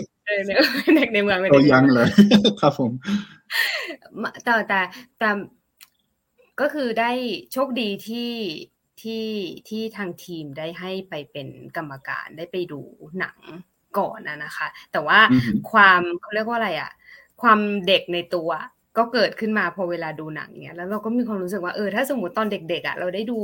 [0.95, 2.07] เด็กในเมืองตัวยังเลย
[2.61, 2.91] ครับผม
[4.43, 4.81] แต่แต่
[5.19, 5.29] แต่
[6.61, 7.11] ก็คือได้
[7.53, 8.31] โชคดีที่
[9.01, 9.25] ที่
[9.69, 11.47] ที่ทางทีมได้ให้ไปเป็น
[11.77, 12.81] กรรมการได้ไปดู
[13.19, 13.37] หนัง
[13.97, 15.19] ก่อนนะนะคะ แต่ว่า
[15.71, 16.91] ความเขาเรียกว่าอะไรอะ
[17.41, 18.49] ความเด็กในตัว
[18.97, 23.39] ก็เกิดขึ้นมาพอเวลาดูหนังเนี้ยแล้วเราก็มีความรู้สึกว่าเออถ้าสมมติตอนเด็กๆอะเราได้ดู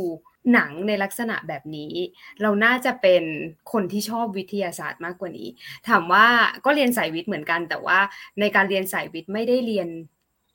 [0.53, 1.93] หนังในลักษณะแบบนี้
[2.41, 3.23] เราน่าจะเป็น
[3.71, 5.49] คนที่ชอบวิทยาศาสตร์มากกว่านี้
[5.87, 6.25] ถามว่า
[6.65, 7.99] ก็เรียนสายวิทย์เหมือนกัน แต่ว่า
[8.39, 9.87] ในการเรียนสายวิทย์ไม่ได้เรียน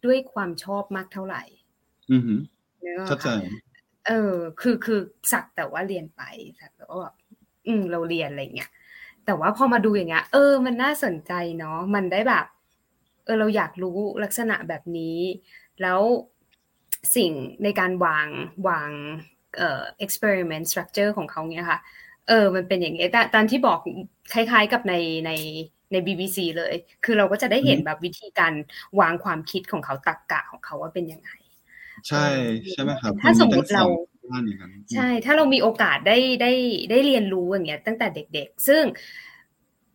[0.05, 1.43] ด้วยความชอบมากเท่าไหร่
[2.11, 2.23] อือ
[3.07, 3.29] เข้าใจ
[4.07, 5.01] เออ คือคือ
[5.33, 6.23] สักแต่ว่าเรียนไป
[6.61, 7.15] สักแต่ว่าแบบ
[7.67, 8.71] อืมเราเรียนอะไรเงี้ย
[9.25, 15.19] แต่ว่าพอมาดูอย่างเงี้ยเออ มันน่าสนใจเนาะมันได้แบบเออเราอยากรู้ลักษณะแบบนี้
[15.83, 16.01] แล้ว
[17.17, 17.33] สิ่ง
[17.65, 18.29] ในการวาง
[18.69, 18.91] วาง
[19.57, 21.81] เอ่อ experiment structure ของเขาเนี้ยค่ะ
[22.29, 23.79] เออมันเป็นอย่างเงี้ยแต่ตอนที่บอก
[24.33, 24.95] คล้ายๆกับใน
[25.27, 25.33] ใน
[25.93, 26.75] ใน BBC เลย
[27.05, 28.53] คือเราก็จะได้เห็นแบบวิธีการ
[29.01, 31.31] วางความคิดของเขาตักกะของเขาว่าเป็นยังไง
[32.09, 32.27] ใช่
[32.73, 33.85] ใช่ไหมครับ ถ้าสมมติเรา
[34.93, 36.53] ใช่ ถ้าเรามีโอกาสได้ได้
[36.91, 38.83] ได้เรียนรู้อย่างเงี้ยตั้งแต่เด็ก ๆ ซึ่ง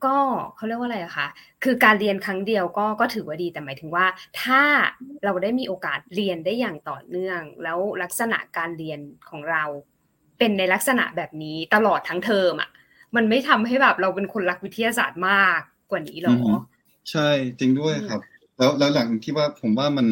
[0.06, 0.18] ก็
[0.56, 1.28] เขาเรียกว่าอะไรอะคะ
[1.64, 4.06] คือการเรียนครั้งเดียวก็ก็ถือว่าดีแต่หมายถึงว่า
[4.42, 4.62] ถ้า
[5.24, 9.00] เราได้มีโอกาสเรียนได้อย่างต่อเนื่อง แล้วลักษณะการเรียน
[9.30, 9.64] ของเรา
[10.40, 12.70] เป็นในลักษณะแบบนี้ตลอดทั้งเทอมอะ
[13.16, 16.36] มันไม่ทำให้แบบเราเป็นคนรักวิทยาศาสตร์มากกว่านี้หรอ
[17.12, 17.30] ใช่
[17.60, 18.22] จริงด้วยครับ
[18.58, 20.06] แล้วแล้วหลังที่ว่าผมว่ามัน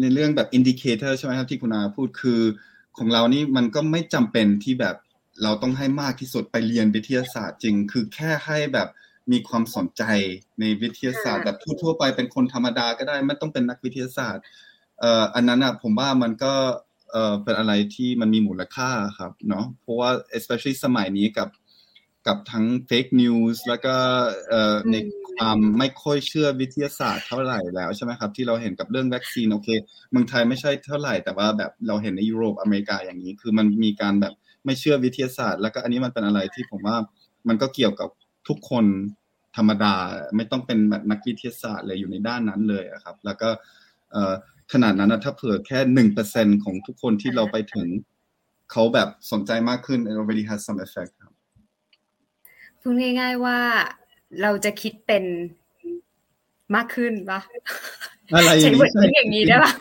[0.00, 2.40] ในเรื่องแบบ indicator ใช่ไหมครับที่คุณอาพูดคือ
[2.98, 4.96] ของเรานี่มันก็ไม่จำเป็นที่แบบ
[5.42, 8.88] เราต้องให้มากที่สุดไปเรียนวิทยาศาสตร์จริง คือแค่ให้แบบ
[9.32, 10.02] มีความสนใจ
[10.60, 14.44] ในวิทยาศาสตร์แบบทั่วๆไปเป็นคนธรรมดาก็ได้ไม่ต้องเป็นนักวิทยาศาสตร์
[15.00, 16.54] เอ่ออันนั้นอะผมว่ามันก็
[17.12, 21.48] เอ่อเป็นอะไรที่มันมีมูลค่าครับเนาะเพราะว่า especially สมัยนี้กับ
[22.26, 23.94] กับทั้ง fake news แล้วก็
[24.90, 24.96] ใน
[25.36, 29.68] ความไม่ค่อยเชื่อวิทยาศาสตร์เท่าไหร่แล้วใช่ไหมครับ ที่เราเห็นกับเรื่องวัคซีนโอเค
[30.10, 36.96] เมืองไทยไม่ใช่เท่าไหร่แต่ว่าแบบเราเห็นในยุโรปอเมริกาอย่างนี้ คือมันมีการแบบไม่เชื่อวิทยาศาสตร์ แล้วก็อันนี้มันเป็นอะไรที่ผมว่า
[37.48, 38.08] มันก็เกี่ยวกับ
[38.48, 38.84] ทุกคน
[39.56, 39.94] ธรรมดา
[40.36, 43.48] ไม่ต้องเป็นแบบนักวิทยาศาสตร์เลยอยู่ในด้านนั้นเลยครับ แล้วก็
[44.72, 47.88] ขนาดนั้นถ้าเผื่อแค่หนึ่งเปอร์เซ็นของทุกคนที่เราไปถึง
[48.72, 51.34] เขาแบบสนใจมากขึ้น it already has some effect ครับ
[52.80, 53.58] พูดง่าย ๆว่า
[54.42, 55.24] เราจะคิดเป็น
[56.74, 57.40] มากขึ้นปะ
[58.34, 59.72] อะไรอย่างนี้อย่างนี้ได้ปะ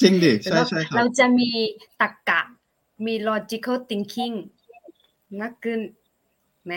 [0.00, 1.50] จริงดิใช่ใช่ครับ เราจะมี
[2.00, 2.40] ตรกกะ
[3.06, 4.34] มี logical thinking
[5.40, 5.80] มากขึ้น
[6.66, 6.74] ไหม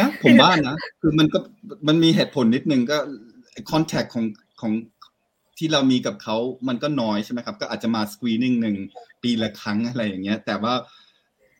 [0.00, 1.38] นะผมว่านะ คือมันก็
[1.88, 2.98] มันมีเหตุผลนิดนึงก็
[3.70, 4.24] คอนแทคของ
[4.60, 4.72] ของ
[5.58, 6.36] ที่เรามีกับเขา
[6.68, 8.76] มันก็น้อยใช่ไหมครับ ก็อาจจะมาสกรีนิ่งหนึ่ง
[9.22, 10.74] ปีละครั้งอะไรอย่างเงี้ย แต่ว่า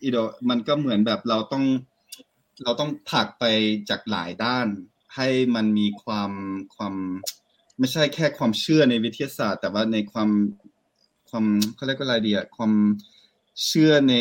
[0.02, 0.16] อีโด
[0.50, 1.64] มันก็เหมือนแบบเราต้อง
[2.64, 3.44] เราต้องผักไป
[3.90, 4.66] จากหลายด้าน
[5.16, 6.32] ให้มันมีความ
[6.76, 6.94] ความ
[7.78, 10.30] ไม่ใช่แค่ความเชื่อในวิทยาศาสตร์ แต่ว่าในความ
[11.30, 12.72] ความเขาเรียกว่าอะไรดีอะความ
[13.64, 14.14] เชื่อใน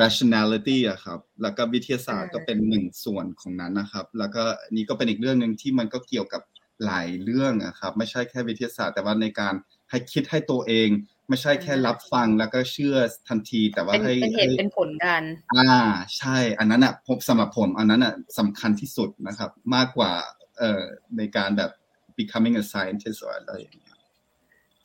[0.00, 4.44] rationality อะครับ แล้วก็วิทยาศาสตร์ก็เป็นหนึ่งส่วนของนั้นนะครับ แล้วก็
[4.76, 6.42] นี่ก็เป็นอีกเรื่องหนึ่งที่มันก็เกี่ยวกับ
[6.84, 9.54] หลายเรื่องอะครับ ไม่ใช่แค่วิทยาศาสตร์ แต่ว่าในการ
[9.90, 10.88] ให้คิดให้ตัวเอง
[11.28, 12.96] ไม่ใช่แค่รับฟังแล้วก็เชื่อ
[13.28, 15.22] ทันที แต่ว่าให้เป็นเหตุเป็นผลกัน
[15.54, 15.74] อ่า
[16.18, 20.12] ใช่ อันนั้นอะผมสำหรับผม อันนั้นอะสำคัญที่สุดนะครับ มากกว่า
[20.58, 20.82] เอ่อ
[21.16, 21.70] ในการแบบ
[22.18, 23.96] becoming a scientist อะไรอย่างเงี้ย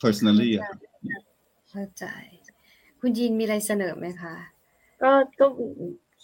[0.01, 0.49] personally
[1.71, 2.05] เข้าใจ
[2.99, 4.33] คุณยินมีอะไรเสนอไหมคะ
[5.03, 5.45] ก็ก็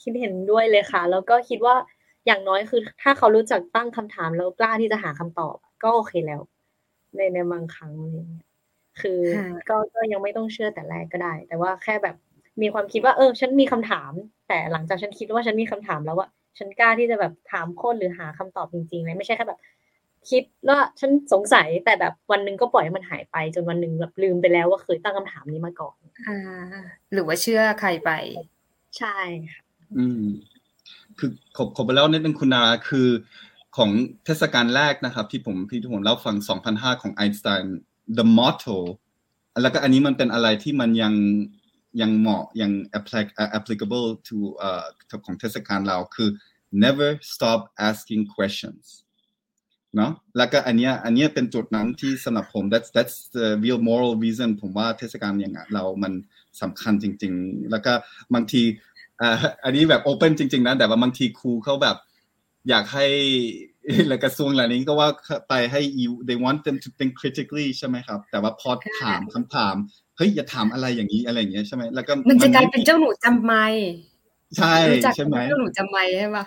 [0.02, 1.76] คิดเห็นด้วยเลยค่ะ แล้วก็คิดว่า
[2.26, 6.42] อย่างน้อยคือ ถ้าเขารู้จักตั้งคำถามแล้วกล้าที่จะหาคำตอบ ก็โอเคแล้ว
[7.16, 8.46] ในในบางครั้งอะไรเงี้ย
[9.02, 9.22] คือ
[9.70, 12.16] ก็ก็ยังไม่ต้องเชื่อแต่แรกก็ได้ แต่ว่าแค่แบบ
[12.62, 14.12] มีความคิดว่าเออ ฉันมีคำถาม
[14.48, 19.60] แต่หลังจากฉันคิดว่าฉันมีคำถามแล้วว่าฉันกล้าที่จะแบบถามคนหรือหาคำตอบจริงๆเลยไม่ใช่แค่แบบ
[20.32, 25.98] คิดว่าฉันสงสัยแต่แบบวันหนึ่งก็ปล่อยให้มันหายไป จนวันหนึ่งแบบลืมไปแล้วว่าเคยตั้งคำถามนี้มาก่อน
[26.28, 26.40] อ่า
[27.14, 28.12] หรือว่าเชื่อใครไป
[28.98, 29.18] ใช่
[29.52, 29.62] ค่ะ
[29.98, 30.24] อืม
[31.20, 33.08] คือขบขบไปแล้วนิดนึงคุณนาคือ
[33.78, 33.90] ของ
[34.26, 36.36] เทศกาลแรกนะครับ ที่ผมพี่ทุกคนเล่าฟัง
[36.70, 37.80] 2005 ของไอน์สไตน์
[38.18, 38.78] the motto
[39.62, 41.14] แล้วก็อันนี้มันเป็นอะไรที่มันยัง
[42.02, 42.72] ยังเหมาะยัง
[43.58, 44.84] applicable to เอ่อ
[45.26, 46.30] ของเทศกาลเราคือ
[46.84, 47.60] never stop
[47.90, 48.86] asking questions
[49.96, 56.14] เนาะแล้วก็อันเนี้ยอันเนี้ยเป็นจุดนั้นที่สำหรับผม that's that's the real moral reason ผมว่าเทศกาลอย่างเรามัน
[56.62, 57.94] สำคัญจริง ๆ แล้วก็
[58.34, 58.64] บางที
[59.22, 61.98] อ่าอันนี้แบบโอเปนจริง ๆ นะแต่ว่าบางทีครูเขาแบบ
[62.70, 63.06] อยากให้
[64.08, 65.10] และกระทรวงเหล่านี้ก็ว่า
[65.50, 68.70] ไปให้ you they want them to think critically ใช่ไหมครับ แต่ว่าพอ
[69.02, 69.76] ถามคำถาม
[70.18, 73.66] เฮ้ยอย่าถามอะไรอย่างนี้อะไรอย่างเงี้ยใช่ไหมแล้วก็มันจะกลายเป็นเจ้าหนูจำไม่
[74.58, 74.76] ใช่
[75.16, 76.46] ใช่ไหมเจ้าหนูจำไม่ใช่ปะ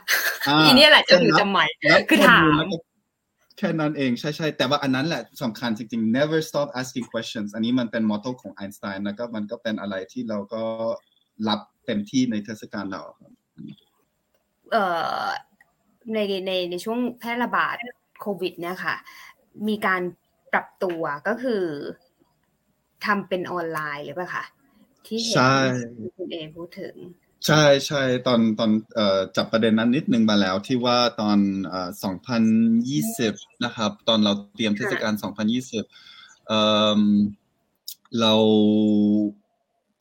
[0.64, 1.64] อีนี่แหละเจ้าหนูจำไม่
[2.09, 2.62] คือถาม
[3.59, 10.62] แค่นั้นเองใช่ใช่แต่ว่าอันนั้นแหละสำคัญจริงๆ never stop asking questions อันนี้มันเป็นมอตโต้ของไอน์สไตน์แล้วก็มันก็เป็นอะไรที่เราก็
[11.48, 13.32] รับเต็มที่ในเทศกาลเราครับ
[14.72, 14.84] เอ่
[15.24, 15.26] อ
[16.14, 17.76] ในในในช่วงแพร่ระบาด
[18.20, 18.94] โควิดเนี่ยค่ะ
[19.68, 20.02] มีการ
[20.52, 21.62] ปรับตัวก็คือ
[23.06, 24.44] ทำเป็นออนไลน์หรือเปล่าคะ
[25.06, 25.38] ที่เห็น
[26.16, 26.94] คุณเอพูดถึง
[27.47, 33.34] ใช่ใช่ตอนตอนเอ่อจับประเด็นนั้นนิดนึงมาแล้วที่ว่าตอนเอ่อ2020
[33.64, 35.84] นะครับ ตอนเราเตรียมเทศกาล 2020
[36.47, 36.61] เอ่
[36.99, 37.01] อ
[38.20, 38.34] เรา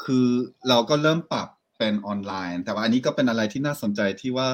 [0.03, 0.27] คือ
[0.69, 4.47] เราก็เริ่มปรับเป็นออนไลน์ แต่ว่าอันนี้ก็เป็นอะไรที่น่าสนใจที่ว่า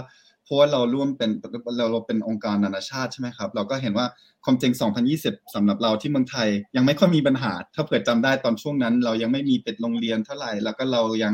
[0.44, 1.30] เพราะว่าเราร่วมเป็น
[1.78, 4.06] เราเราเป็นองค์การนานาชาติใช่ไหมครับ เราก็เห็นว่า
[4.44, 4.72] ความจริง
[5.14, 11.34] 2020สำหรับเราที่เมืองไทยยังไม่ค่อยมีปัญหา ถ้าเผื่อจำได้ตอนช่วงนั้น เรายังไม่มีปิดโรงเรียนเท่าไหร่แล้วก็เรายัง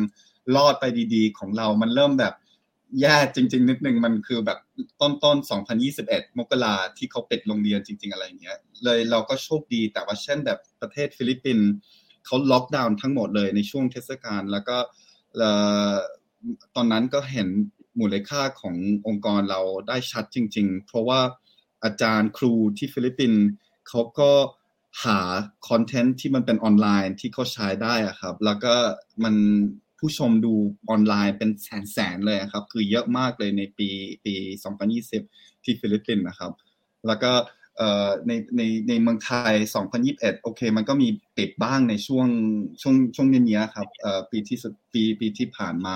[0.56, 2.34] รอดไปดีๆ ของเรา มันเริ่มแบบ
[3.02, 4.60] แย่จริง ๆ นิดนึงมันคือแบบ
[5.02, 5.38] ต้นต้น
[5.88, 11.68] 2021 มกราที่เขาปิดโรงเรียนจริง ๆ อะไรเงี้ย เลยเราก็โชคดีแต่ว่าเช่นแบบประเทศฟิลิปปินส์
[12.26, 14.78] เขาล็อกดาวน์ทั้งหมดเลยในช่วงเทศกาลแล้วก็
[16.76, 17.48] ตอนนั้นก็เห็น
[18.00, 18.76] มูลค่าของ
[19.08, 21.22] องค์กรเราได้ชัดจริง ๆ เพราะว่า
[21.84, 23.44] อาจารย์ครูที่ฟิลิปปินส์
[23.88, 24.32] เขาก็
[25.06, 25.20] หา
[25.70, 28.76] content ที่มันเป็นออนไลน์ที่เขาใช้ได้ครับ แล้วก็
[29.24, 29.36] มัน
[30.00, 30.54] ผู้ชมดู
[30.90, 33.90] ออนไลน์เป็นแสนๆเลยครับ คือเยอะมากเลยในปี
[34.26, 34.34] ปี
[35.00, 36.52] 2020 ที่ฟิลิปปินส์นะครับ
[37.08, 37.32] แล้วก็
[38.28, 39.54] ในในในเมืองไทย
[40.00, 42.28] 2021 โอเค มันก็มีปิดบ้างในช่วง
[42.82, 43.88] ช่วงช่วงนี้ครับ
[44.32, 44.58] ปีที่
[44.94, 45.96] ปีปีที่ผ่านมา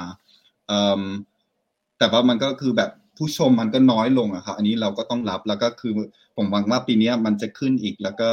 [1.97, 5.93] แต่ว่ามันก็คือแบบผู้ชมมันก็น้อยลงอะครับอันนี้เราก็ต้องรับแล้วก็คือ
[6.35, 8.29] ผมหวังว่าปีนี้มันจะขึ้นอีกแล้วก็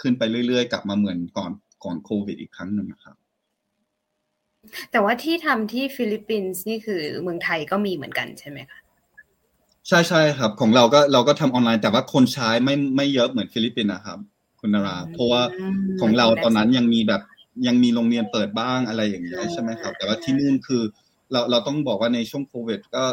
[0.00, 1.52] ขึ้นไปเรื่อยๆ กลับมาเหมือนก่อน
[1.84, 3.16] ก่อนโควิดอีกครั้งหนึ่งนะครับ
[4.92, 8.78] แต่ว่าที่ทำที่ฟิลิปปินส์นี่คือเมืองไทยก็มีเหมือนกันใช่ไหมคะ
[9.88, 14.18] ใช่ใช่ครับ ของเราก็เราก็ทำออนไลน์แต่ว่าคนใช้ไม่ไม่เยอะเหมือนฟิลิปปินส์นะครับ
[14.60, 15.42] คุณนารา เพราะว่า
[16.00, 17.22] ของเราตอนนั้นยังมีแบบ
[17.66, 20.82] ยังมีโรงเรียนเปิดบ้างอะไรอย่างเงี้ยใช่ไหมครับ แต่ว่าที่นู่นคือ
[21.32, 23.04] เราเราต้องบอกว่าในช่วงโควิด ก็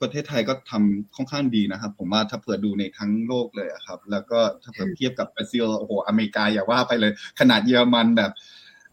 [0.00, 8.30] ประเทศไทยก็ทำค่อนข้างดีนะครับ ผมว่าถ้าเผื่อดูในทั้งโลกเลยครับ แล้วก็ถ้าเผื่อเทียบกับบราซิลโอ้โหอเมริกาอย่าว่าไปเลย ขนาดเยอรมันแบบ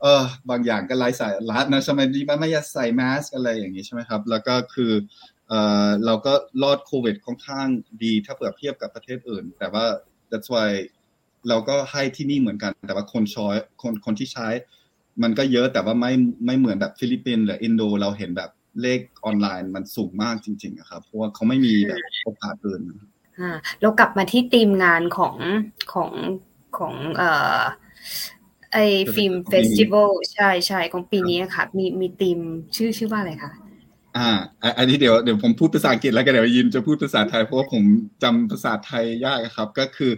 [0.02, 4.92] เออบางอย่างก็ไร้สายรัดนะสมัยนี้มันไม่อยากใส่แมสอะไรอย่างนี้ใช่ไหมครับ แล้วก็คือ
[5.50, 5.54] เอ
[5.88, 6.34] อเราก็
[6.64, 7.68] รอดโควิดค่อนข้าง
[8.04, 9.86] ดีถ้าเผื่อเทียบกับประเทศอื่น แต่ว่า
[10.32, 10.70] that's why
[11.50, 14.48] เราก็ให้ที่นี่เหมือนกัน แต่ว่าคนใช้คนคนที่ใช้
[15.24, 16.12] มันก็เยอะแต่ว่าไม่
[16.46, 18.50] ไม่เหมือนแบบฟิลิปปินส์หรืออินโดเราเห็นแบบ
[18.82, 22.82] เลขออนไลน์มันสูงมากจริงๆครับเพราะว่าเขาไม่มีแบบโอกาสอื่น
[23.40, 25.36] อ่าเรากลับมาที่ธีมงานของ
[25.94, 26.12] ของ
[26.78, 27.62] ของเอ่อ
[28.74, 28.78] ไอ
[29.16, 32.40] film festival ใช่ใช่ของปีนี้ค่ะ มีมีธีม
[32.76, 33.52] ชื่อชื่อว่าอะไรคะ
[34.18, 34.30] อ่า
[34.78, 37.84] อันนี้เดี๋ยวเดี๋ยวผมพูดภาษาอังกฤษแล้วกันเดี๋ยวยินจะพูดภาษาไทยเพราะว่าผม
[38.24, 40.12] จำภาษาไทยยากครับ ก็คือ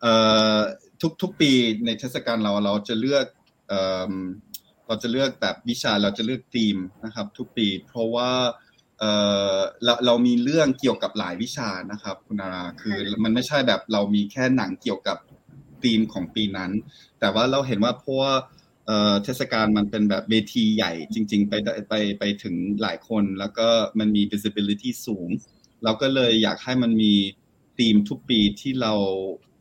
[0.00, 0.12] เอ่
[0.54, 0.56] อ
[1.02, 1.50] ทุกทุกปี
[1.84, 3.26] ในเทศกาลเราเราจะเลือก
[3.68, 3.80] เอ่
[4.10, 4.12] อ
[4.86, 8.30] เราจะเลือกแบบวิชาเราจะเลือกธีมนะครับ ทุกปี เพราะว่า
[8.98, 9.12] เอ่
[9.54, 15.16] อเราเรามีเรื่องเกี่ยวกับหลายวิชานะครับ คุณนาราคือมันไม่ใช่แบบเรามีแค่หนังเกี่ยวกับ
[15.84, 16.70] ธีมของปีนั้น
[17.20, 18.34] แต่ว่าเราเห็นว่าเพราะว่า
[19.24, 21.54] เทศกาลมันเป็นแบบเวทีใหญ่จริง ๆ ไป
[21.88, 23.68] ไปไปถึงหลายคน แล้วก็
[23.98, 25.28] มันมี visibility สูง
[25.84, 27.14] เราก็เลยอยากให้มันมี
[27.78, 28.94] ธีมทุกปีที่เรา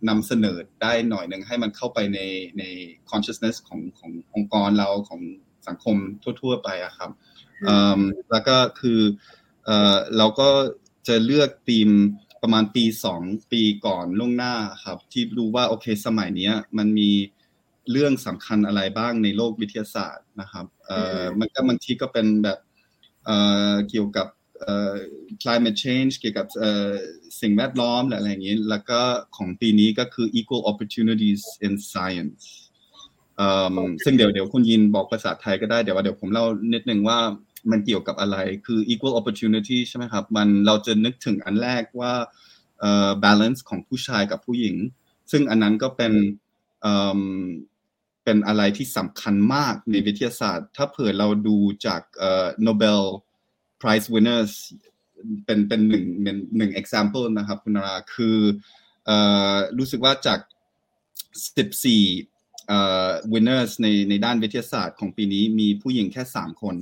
[0.09, 2.19] นำเสนอได้หน่อยหนึ่งให้มันเข้าไปใน
[2.59, 2.63] ใน
[3.11, 5.21] consciousness ของขององค์กรเราของ
[5.67, 5.95] สังคม
[6.41, 7.11] ทั่ว ๆ ไปอะครับ
[8.31, 8.99] แล้วก็คือ
[10.17, 10.49] เราก็
[11.07, 11.89] จะเลือกธีม
[12.41, 13.21] ประมาณปีสอง
[13.51, 17.11] ปีก่อนล่วงหน้าครับ ที่รู้ว่าโอเคสมัยนี้มันมี
[17.91, 22.59] เรื่องสำคัญอะไรบ้างในโลกวิทยาศาสตร์นะครับเอ่อมันก็บางทีก็เป็นแบบ
[23.25, 23.37] เอ่
[23.71, 24.27] อเกี่ยวกับ
[24.59, 24.95] เอ่อ
[25.41, 26.91] climate change เกี่ยวกับเอ่อ
[27.41, 28.99] สิ่งแวดล้อมอะไรอย่างนี้ แล้วก็
[29.37, 32.43] ของปีนี้ก็คือ equal opportunities in science
[34.03, 37.19] ซึ่งเดี๋ยวเดี๋ยวคุณยินบอกภาษาไทยก็ได้ เดี๋ยวว่าเดี๋ยวผมเล่านิดนึงว่า
[37.71, 42.13] มันเกี่ยวกับอะไรคือ equal opportunity ใช่ไหมครับ มันเราจะนึกถึงอันแรกว่า
[42.79, 44.75] เอ่อ balance ของผู้ชายกับผู้หญิง
[45.31, 46.13] ซึ่งอันนั้นก็เป็น
[46.81, 47.21] เอ่อ
[48.23, 53.01] เป็นอะไรที่สำคัญมากในวิทยาศาสตร์ ถ้าเผื่อเราดูจากเอ่อ Nobel
[53.81, 54.51] Prize winners
[55.45, 56.05] เป็นเป็นหนึ่ง
[56.57, 58.37] หนึ่ง example นะครับคุณนาราคือ
[59.05, 59.17] เอ่
[59.53, 60.39] อรู้สึกว่าจาก
[61.35, 66.75] 14เอ่อ winners ในในด้านวิทยาศาสตร์ของปีนี้มีผู้หญิงแค่ 3 คน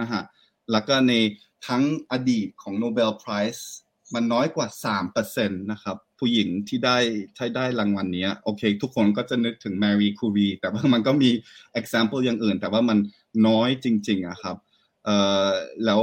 [0.00, 0.22] นะฮะ
[0.72, 1.12] แล้วก็ใน
[1.66, 1.82] ทั้ง
[2.12, 3.62] อดีตของ Nobel Prize
[4.14, 4.68] มันน้อยกว่า
[5.04, 6.98] 3%นะครับ ผู้หญิงที่ได้
[7.36, 11.30] ที่ได้รางวัลนี้โอเค ทุกคนก็จะนึกถึงแมรี่คูรีแต่ว่ามันก็มี
[11.80, 12.98] example อย่างอื่น แต่ว่ามัน
[13.46, 14.56] น้อยจริงๆอะครับ
[15.04, 15.16] เอ่
[15.48, 15.50] อ
[15.84, 16.02] แล้ว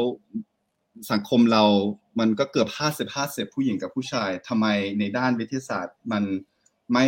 [1.12, 1.64] สังคมเรา
[2.20, 2.70] มันก็เกือบ
[3.10, 4.68] 50 50 ผู้หญิงกับผู้ชายทำไม
[5.00, 6.24] ในด้านวิทยาศาสตร์มัน
[6.94, 7.06] ไม่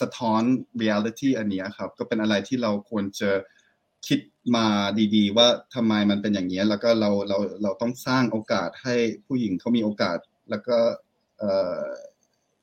[0.00, 0.42] สะท้อน
[0.82, 3.30] reality อันนี้ครับ ก็เป็นอะไรที่เราควรจะ
[4.06, 4.20] คิด
[4.56, 4.66] มา
[5.14, 8.94] ดีๆ ว่าทำไมมันเป็นอย่างนี้แล้วก็เราเราเราต้องสร้างโอกาสให้
[9.26, 10.18] ผู้หญิงเขามีโอกาส
[10.50, 10.78] แล้วก็
[11.38, 11.86] เอ่อ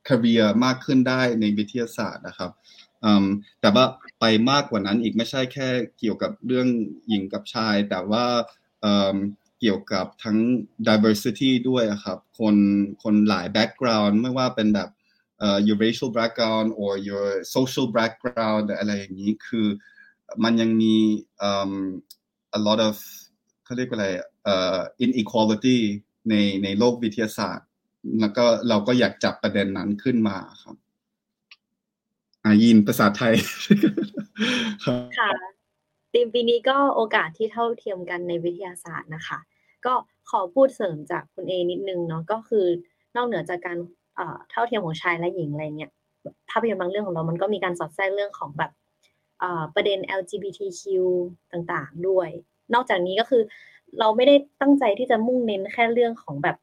[0.07, 2.51] career มากขึ้นได้ในวิทยาศาสตร์นะครับ
[3.61, 3.85] แต่ว่า
[4.19, 5.69] ไปมากกว่านั้นอีกไม่ใช่แค่
[5.99, 6.67] เกี่ยวกับเรื่อง
[7.07, 8.25] หญิงกับชาย แต่ว่า
[9.59, 10.37] เกี่ยวกับทั้ง
[10.87, 12.55] diversity ด้วยครับ คน
[13.03, 14.89] คนหลาย background ไม่ว่าเป็นแบบ
[15.67, 19.67] your racial background or your social background อะไรอย่างนี้คือ
[20.43, 20.95] มันยังมี
[22.57, 22.95] a lot of
[23.63, 24.07] เขาเรียกว่าอะไร
[25.03, 25.77] inequality
[26.29, 27.67] ในในโลกวิทยาศาสตร์
[28.19, 30.75] แล้วก็เราก็อยากจับประเด็นนั้นขึ้นมาครับ
[32.45, 33.33] อายินภาษาไทย
[35.17, 35.31] ค่ะ
[36.11, 39.39] ทีมปีนี้ก็โอกาสที่เท่าเทียมกันในวิทยาศาสตร์นะคะ
[39.85, 39.93] ก็
[40.29, 42.65] ขอพูดเสริมจากคุณเอนิดนึงเนาะก็คือ
[43.15, 43.77] นอกเหนือจากการ
[44.51, 45.91] เท่าเทียมของชายและหญิงอะไรเงี้ย
[46.49, 48.71] ภาพยนตร์บางเรื่องของเรามันก็มีการสอดแทรกเรื่องของแบบ
[49.75, 50.83] ประเด็น LGBTQ
[51.51, 52.29] ต่างๆ ด้วย
[52.73, 53.43] นอกจากนี้ก็คือ
[53.99, 56.57] เราไม่ได้ตั้งใจที่จะมุ่งเน้นแค่เรื่องของแบบ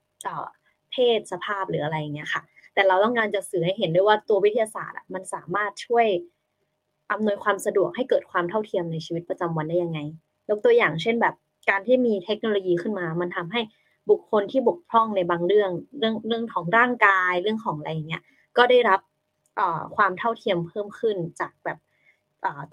[0.90, 2.42] เพศสภาพหรืออะไรเงี้ยค่ะ
[2.74, 6.06] แต่เราต้องการจะสื่อให้เห็นด้วยว่าตัววิทยาศาสตร์มันสามารถช่วย
[7.12, 9.98] อำนวยความสะดวกให้เกิดความเท่าเทียมในชีวิตประจำวันได้ยังไง
[10.50, 11.34] ยกตัวอย่างเช่นแบบ
[11.70, 13.60] การที่มีเทคโนโลยีขึ้นมา มันทำให้
[14.10, 18.22] บุคคลที่บกพร่องในบางเรื่อง เรื่องเรื่องของร่างกาย เรื่องของอะไรเงี้ย
[18.56, 19.00] ก็ได้รับ
[19.96, 21.78] ความเท่าเทียมเพิ่มขึ้นจากแบบ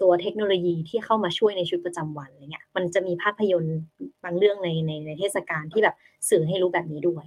[0.02, 3.78] ตัวเทคโนโลยีที่เข้ามาช่วยในชีวิตประจำวันอะไรเงี้ยมันจะมีภาพยนตร์
[4.24, 5.96] บางเรื่องในในในเทศกาลที่แบบ
[6.28, 7.24] สื่อให้รู้แบบนี้ด้วย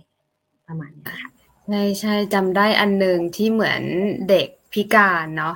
[0.67, 1.29] ประมาณนี้ค่ะ
[1.67, 3.83] ใช่ใช่จำได้อันหนึ่งที่เหมือน
[4.29, 5.55] เด็กพิการเนาะ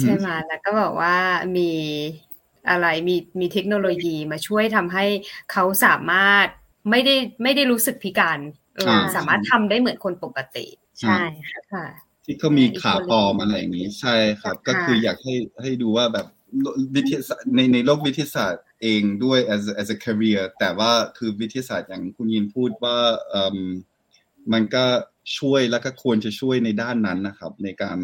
[0.00, 1.16] ใช่ไหมแล้วก็บอกว่า
[1.56, 1.70] มี
[2.68, 5.04] อะไรมีมีเทคโนโลยีมาช่วยทำให้
[5.52, 6.46] เขาสามารถ
[6.90, 8.38] ไม่ได้ไม่ได้รู้สึกพิการ
[8.76, 10.66] เออสามารถทำได้เหมือนคนปกติ
[11.00, 11.22] ใช่
[11.72, 11.86] ค่ะ
[12.28, 16.26] ที่เขามีขาปลอมอะไรอย่างนี้ใช่ครับ ก็คืออยากให้ให้ดูว่าแบบ
[16.96, 22.98] วิทยาศาสตร์ในในโลกวิทยาศาสตร์เองด้วย as as a career แต่ว่าคือวิทยาศาสตร์อย่างคุณยินพูดว่า
[24.52, 24.84] มันก็
[25.38, 27.98] ช่วยแล้วก็ควรจะช่วยในด้านนั้นนะครับ ในการ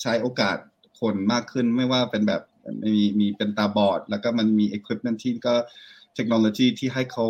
[0.00, 0.58] ใช้โอกาส
[1.00, 2.42] คนมากขึ้นไม่ว่าเป็นแบบ
[2.94, 5.54] มีมีเป็นตาบอด แล้วก็มันมี equipment ที่ก็
[6.14, 7.26] เทคโนโลยีที่ให้เขา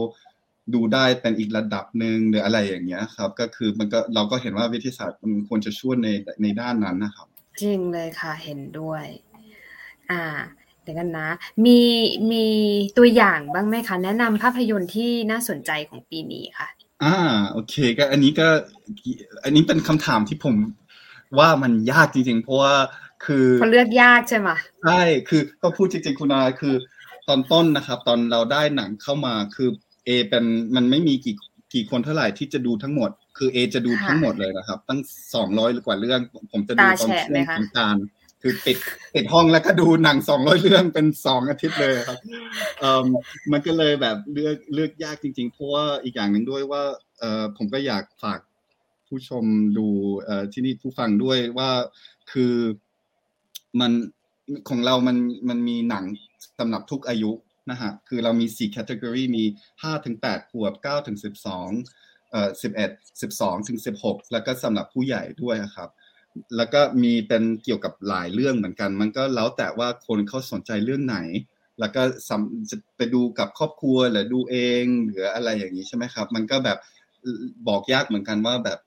[0.75, 6.09] ดูได้เป็นอีกระดับหนึ่งหรืออะไรอย่างเงี้ยครับ ก็คือมันก็เราก็เห็นว่าวิทยาศาสตร์มันควรจะช่วยใน
[6.43, 7.27] ในด้านนั้นนะครับ
[7.61, 9.05] จริงเลยค่ะเห็นด้วย
[10.11, 10.25] อ่า
[10.83, 11.29] เดี๋ยวกันนะ
[11.67, 11.81] มี
[12.33, 12.47] มี
[12.99, 16.69] ตัวอย่างบ้างไหมคะ แนะนำภาพยนตร์ที่น่าสนใจของปีนี้ค่ะ
[17.05, 17.17] อ่า
[17.53, 18.49] โอเคก็อันนี้ก็
[19.45, 20.55] อันนี้เป็นคำถามที่ผม
[21.39, 22.75] ว่ามันยากจริงๆ เพราะว่า
[23.25, 24.49] คือเพราะเลือกยากใช่ไหม
[24.85, 26.75] ใช่คือก็พูดจริงๆ คุณอาคือ
[27.29, 29.69] ตอนต้นนะครับ ตอนเราได้หนังเข้ามาคือ
[30.09, 30.45] เอเป็น
[30.77, 31.37] มันไม่มีกี่
[31.75, 35.01] กี่คนเท่าไหร่ที่จะดูทั้งหมด คือเอจะดูทั้งหมดเลยนะครับ ตั้ง
[35.35, 36.21] สองร้อยกว่าเรื่อง
[36.53, 37.13] ผมจะดูตอนช่วง
[37.59, 37.97] สงการ
[38.43, 38.77] คือปิด
[39.15, 42.19] ปิดห้องแล้วก็ดูหนังสองร้อยเรื่องเป็นสองอาทิตย์เลยครับ
[42.81, 43.03] เอ่อ
[43.53, 46.83] มันก็เลยแบบเลือกเลือกยากจริง ๆ เพราะว่าอีกอย่างหนึ่งด้วยว่า
[47.19, 48.41] เอ่อผมก็อยากฝาก
[49.09, 49.45] ผู้ชม
[49.79, 49.87] ดู
[50.25, 51.71] เอ่อที่นี่ผู้ฟังด้วยว่า
[52.33, 52.55] คือ
[53.81, 53.93] มัน
[54.69, 55.17] ของเรามัน
[55.49, 56.05] มันมีหนัง
[56.59, 57.31] สำหรับทุกอายุ
[57.71, 59.45] นะฮะคือเรามี 4 category มี
[59.75, 61.19] 5 ถึง 8 ขวบ 9 ถึง
[61.75, 62.51] 12เอ่อ
[62.87, 65.91] 11 12 ถึง 16 แล้วก็สำหรับผู้ใหญ่ด้วยครับ
[66.57, 71.19] แล้วก็มีเป็นเกี่ยวกับหลายเรื่องเหมือนกัน มันก็แล้วแต่ว่าคนเขาสนใจเรื่องไหน
[71.81, 72.03] แล้วก็
[72.71, 76.79] จะไปดูกับครอบครัวหรือดูเองหรืออะไรอย่างนี้ใช่ไหมครับ มันก็แบบ
[77.69, 78.79] บอกยากเหมือนกันว่าแบบ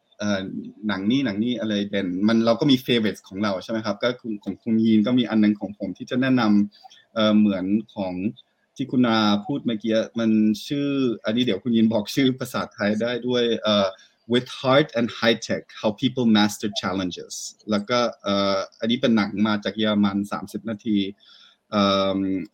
[0.88, 4.10] หนังนี่หนังนี่อะไรเด่น มันเราก็มี favorite ของเราใช่ไหมครับ ก็
[4.44, 7.66] ของคุณยีนก็มีอันนึงของผมที่จะแนะนำเหมือน
[7.96, 8.14] ของ
[8.82, 10.32] ที่คุณนาพูดเมื่อกี้มัน
[10.68, 10.90] ชื่อ
[11.26, 13.44] อันนี้เดี๋ยวคุณยีนบอกชื่อภาษาไทยได้ด้วย
[14.32, 17.36] with heart and high tech how people master challenges
[17.70, 18.00] แล้วก็
[18.80, 20.98] อันนี้เป็นหนังมาจากเยอรมัน 30 นาที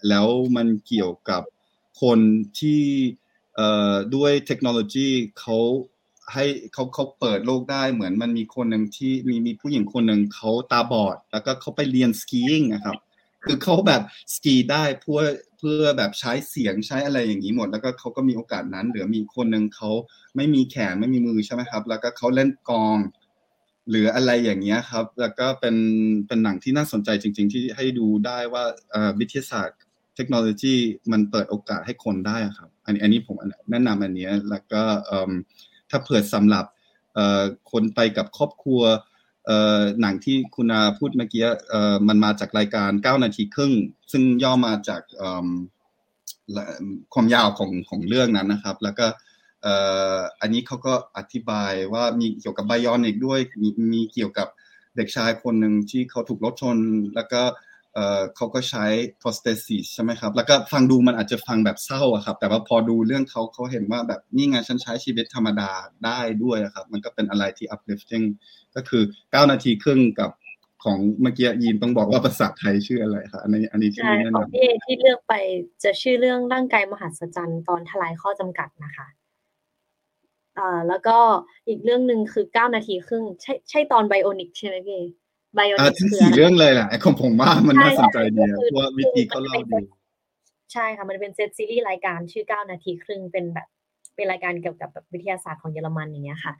[0.09, 1.43] แล้วมันเกี่ยวกับ
[2.01, 2.19] คน
[2.59, 2.83] ที่
[4.15, 5.09] ด้วยเทคโนโลยี
[5.39, 5.57] เขา
[6.33, 12.97] ให้เขาเขาเปิดโลกได้เหมือนมันมีคนหนึ่งที่มีมีผู้หญิงคนหนึ่งเขาตาบอด แล้วก็เขาไปเรียนสกีงนะครับ
[13.45, 14.01] คือเขาแบบ
[14.35, 15.21] สกีได้เพื่อ
[15.57, 19.91] เพื่อแบบใช้เสียงใช้อะไรอย่างนี้หมด แล้วก็เขาก็มีโอกาสนั้น หรือมีคนหนึ่งเขา
[20.35, 22.97] ไม่มีแขนไม่มีมือใช่ไหมครับ แล้วก็เขาเล่นกอง
[23.89, 25.75] หรืออะไรอย่างเงี้ยครับ แล้วก็เป็น
[26.27, 28.63] เป็นหนังที่น่าสนใจจริง ๆ ที่ให้ดูได้ว่า
[29.19, 29.79] วิทยาศาสตร์
[30.15, 30.75] เทคโนโลยี
[31.11, 33.35] มันเปิดโอกาสให้คนได้ครับ อันนี้อันนี้ผม
[33.71, 34.83] แนะนำอันนี้แล้วก็
[35.89, 36.65] ถ้าเผื่อสำหรับ
[37.71, 38.81] คนไปกับครอบครัว
[40.01, 41.45] หนังที่คุณอาพูดเมื่อกี้
[42.07, 43.73] มันมาจากรายการ 9 นาทีครึ่ง
[44.11, 45.01] ซึ่งย่อมาจาก
[47.13, 49.07] ความยาวของของเรื่องนั้นนะครับ แล้วก็
[50.41, 54.47] อันนี้เขาก็อธิบายว่ามีเกี่ยวกับไบยอนิกด้วย มีมีเกี่ยวกับ
[54.95, 56.77] เด็กชายคนหนึ่งที่เขาถูกรถชน
[57.15, 58.85] แล้วก็เขาก็ใช้
[59.21, 65.71] prosthesis ใช่ไหมครับ แล้วก็ฟังดูมันอาจจะฟังแบบเศร้าครับ แต่ว่าพอดูเรื่องเขาเขาเห็นว่าแบบนี่ไงฉันใช้ชีวิตธรรมดา
[66.05, 68.25] ได้ด้วยครับ มันก็เป็นอะไรที่ uplifting
[68.75, 70.31] ก็คือ 9 นาทีครึ่งกับ
[70.83, 75.33] ของเมื่อกี้ยีนต้องบอกว่าภาษาไทยชื่ออะไรคะอันนี้อันนี้ที่แนะนำที่ที่เลือกไป
[75.83, 79.07] จะชื่อเรื่องร่างกายมหัศจรรย์ตอนทลายข้อจำกัดนะคะ
[80.57, 81.17] อ่าแล้วก็
[81.67, 85.01] อีกเรื่องหนึ่งคือ 9 นาทีครึ่ง ใช่ใช่ตอน bionic ใช่ไหมพี่
[85.57, 89.79] bionic คือสี่เรื่องเลยแหละไอ้ของผมว่ามันน่าสนใจดีเพราะว่าวิธีเขาเล่าดี
[90.73, 93.67] ใช่ค่ะ มันเป็นเซตซีรีส์รายการชื่อเก้านาทีครึ่งเป็นแบบ
[94.15, 96.53] เป็นรายการเกี่ยวกับแบบวิทยาศาสตร์ของเยอรมันอย่างเงี้ยค่ะ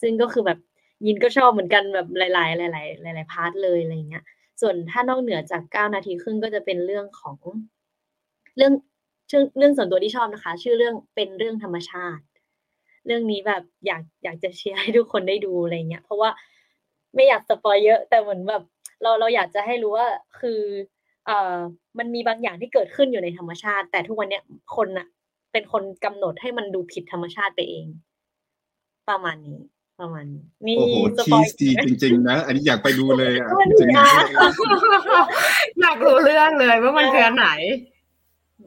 [0.00, 0.58] ซึ่งก็คือแบบ
[1.06, 4.24] ยินก็ชอบเหมือนกันแบบหลาย ๆ หลาย ๆ หลาย ๆ part เลยอะไรเงี้ย
[4.60, 7.36] ส่วนถ้านอกเหนือจากเก้านาทีครึ่งก็จะเป็นเรื่องของ
[8.56, 8.72] เรื่อง
[9.30, 12.24] ชื่อเรื่องส่วนตัวที่ชอบนะคะ ชื่อเรื่องเป็นเรื่องธรรมชาติ
[13.06, 16.30] เรื่องนี้แบบอยากอยากจะเชียร์ให้ทุกคนได้ดูอะไรเงี้ย เพราะว่า
[17.18, 18.62] ไม่อยากสปอยเยอะ แต่เหมือนแบบ
[19.02, 20.08] เราเราอยากจะให้รู้ว่า
[20.40, 20.60] คือ
[21.26, 21.56] เอ่อ
[21.98, 24.42] มันมีบางอย่างที่เกิดขึ้นอยู่ในธรรมชาติ แต่ทุกวันเนี้ย
[24.76, 25.06] คนอะ
[25.52, 27.86] เป็นคนกำหนดให้มันดูผิดธรรมชาติไปเอง
[29.08, 29.60] ประมาณนี้
[30.00, 30.24] ประมาณ
[30.66, 30.96] นี้โอ้โห
[31.26, 33.48] ทีสตีจริง ๆ นะ อันนี้อยากไปดูเลยอะ
[33.78, 33.88] จริง
[35.80, 37.48] อยากรู้เรื่องเลยว่ามันคืออันไหน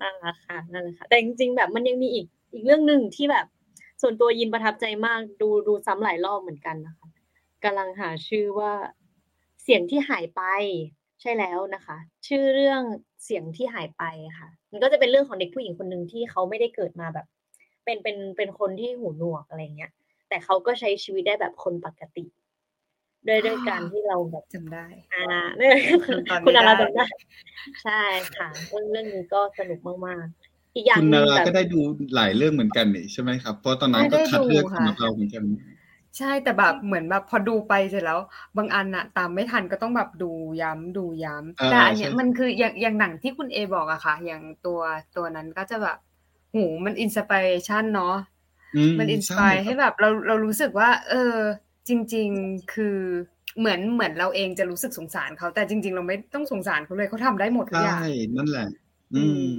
[0.01, 3.45] นั่นแหละค่ะนั่นแหละค่ะ แต่จริง ๆ แบบมันยังมีอีกอีกเรื่องหนึ่งที่แบบ
[4.01, 7.07] ส่วนตัวยินประทับใจมากดูดูซ้ำหลายรอบเหมือนกันนะคะ
[7.63, 8.73] กำลังหาชื่อว่า
[9.63, 10.43] เสียงที่หายไป
[11.21, 11.97] ใช่แล้วนะคะ
[12.27, 12.81] ชื่อเรื่อง
[13.23, 14.03] เสียงที่หายไป
[14.39, 17.27] ค่ะ มันก็จะเป็นเรื่องของเด็กผู้หญิงคนหนึ่งที่เขาไม่ได้เกิดมาแบบ
[17.85, 19.91] เป็นเป็นเป็นคนที่หูหนวกอะไรเงี้ย
[20.29, 22.25] แต่เขาก็ใช้ชีวิตได้แบบคนปกติ
[23.27, 25.73] ด้วยด้วยการที่เราแบบจำได้ อ่าเนี่ย
[26.45, 27.07] คุณอาราจำได้
[27.83, 28.01] ใช่
[28.37, 31.79] ค่ะเรื่องเรื่องนี้ก็สนุกมากๆ อีกอย่างคุณนาราก็ได้ดู
[32.15, 35.43] หลายเรื่องเหมือนกันนี่ใช่ไหมครับ เพราะตอนนั้นก็คัดเลือกของเราเหมือนกัน
[36.17, 38.19] ใช่ แต่แบบเหมือนแบบพอดูไปเสร็จแล้ว
[38.57, 40.31] บางอันอะตามไม่ทันก็ต้องแบบดู
[40.61, 44.79] ย้ำดูย้ำแต่อันเนี้ยมันคืออย่างอย่างหนังที่คุณเอบอกอะค่ะ อย่างตัว
[45.17, 45.97] ตัวนั้นก็จะแบบ
[46.53, 48.15] หูมัน inspiration เนาะ
[48.99, 51.35] มัน inspire ให้แบบเราเรารู้สึกว่า เออ
[51.87, 52.97] จริง ๆคือ
[53.59, 58.67] เหมือนเหมือนเราเองจะรู้สึกสงสารเขา แต่จริง ๆ เราไม่ต้องสงสารเขาเลยเขาทำได้หมดทุกอย่างใช่นั่นแหละ
[59.15, 59.49] อืม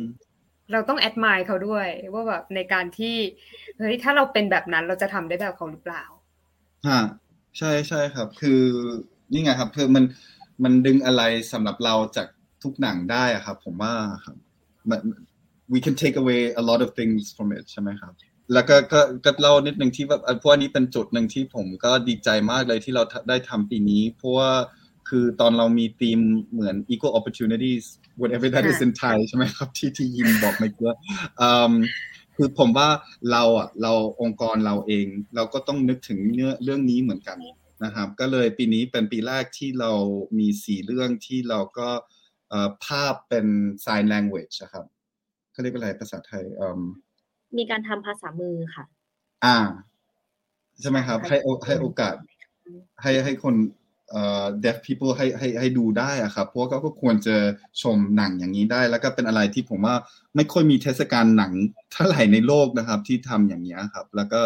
[0.73, 3.17] เราต้อง admire เขาด้วย ว่าแบบในการที่
[3.79, 6.03] เฮ้ยถ้าเราเป็นแบบนั้นเราจะทำได้แบบเขาหรือเปล่า
[6.89, 7.01] ฮะ
[7.59, 8.63] ใช่ใช่ครับ คือ
[9.33, 10.05] นี่ไงครับ คือมัน
[10.65, 11.23] มันดึงอะไร
[11.53, 12.27] สำหรับเราจาก
[12.63, 14.37] ทุกหนังได้อะครับ ผมว่าครับ
[15.73, 18.13] we can take away a lot of things from it ใช่ไหมครับ
[18.53, 24.51] แล้วก็ก็ก็เล่านิดหนึ่งที่แบบพราะวกนี้เป็นจุดหนึ่งที่ผมก็ดีใจมากเลยที่เราได้ทำปีนี้ เพราะว่า
[25.09, 26.21] คือตอนเรามีธีม
[26.53, 27.85] เหมือน equal opportunities
[28.21, 30.93] whatever that is in Thai ใช่ไหมครับ ที่ที่ยินบอกไม่เกือ
[32.45, 32.89] คือผมว่า
[33.33, 37.39] เราอะเราองค์กรเราเอง เราก็ต้องนึกถึงเนื้อเรื่องนี้เหมือนกัน
[37.85, 39.93] นะครับ ก็เลยปีนี้เป็นปีแรกที่เรา
[40.39, 41.89] มีสี่เรื่องที่เราก็
[42.87, 43.47] ภาพเป็น
[43.85, 44.85] sign language ครับ
[45.53, 46.45] เขาเรียกอะไรภาษาไทย
[47.59, 48.85] มีการทำภาษามือค่ะ
[49.45, 49.59] อ่า
[50.81, 51.37] ใช่ไหมครับ ให้
[51.67, 52.15] ให้โอกาส
[53.03, 53.55] ให้ให้คน
[54.13, 57.37] เอ่อ deaf people ให้ให้ให้ดูได้อะครับเพราะเขาก็ควรจะ
[57.83, 59.97] ชมหนังอย่างนี้ได้ แล้วก็เป็นอะไรที่ผมว่า
[60.37, 61.53] ไม่ค่อยมีเทศกาลหนัง
[61.93, 64.43] เท่าไหร่ในโลกนะครับ ที่ทำอย่างนี้ครับ แล้วก็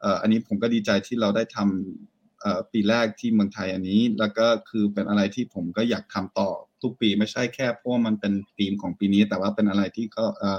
[0.00, 6.50] เอ่ออันนี้ผมก็ดีใจที่เราได้ทำเอ่อปีแรกที่เมืองไทยอันนี้ แล้วก็คือเป็นอะไรที่ผมก็อยากทำต่อ
[6.82, 10.58] ทุกปีไม่ใช่แค่เพราะมันเป็นธีมของปีนี้ แต่ว่าเป็นอะไรที่ก็เอ่อ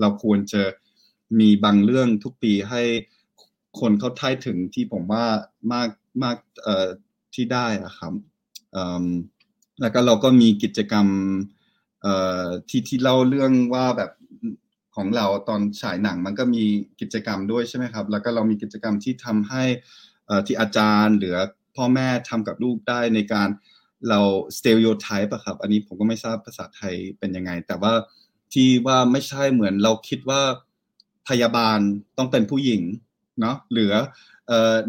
[0.00, 0.62] เราควรจะ
[1.40, 2.82] มีบางเรื่องทุกปีให้
[3.80, 5.24] คนเขาทายถึงที่ผมว่า
[5.72, 5.88] มาก
[6.22, 6.88] มากเอ่อ
[7.36, 8.12] ที่ได้อะครับ
[9.80, 11.06] แล้วก็เราก็มีกิจกรรม
[12.68, 14.10] ที่ที่เล่าเรื่องว่าแบบ
[14.96, 16.64] ของเราตอนฉายหนังมันก็มี
[17.00, 19.64] กิจกรรมด้วยใช่ไหมครับ แล้วก็เรามีกิจกรรมที่ทำให้
[20.46, 21.36] ที่อาจารย์หรือ
[21.76, 23.48] พ่อแม่ทำกับลูกได้ในการ
[24.08, 24.20] เรา
[24.58, 27.92] stereotype อะครับ อันนี้ผมก็ไม่ทราบภาษาไทยเป็นยังไง แต่ว่า
[28.52, 30.42] ที่ว่าไม่ใช่เหมือนเราคิดว่า
[31.28, 31.78] พยาบาล
[32.18, 32.82] ต้องเป็นผู้หญิง
[33.40, 33.92] เนาะหรือ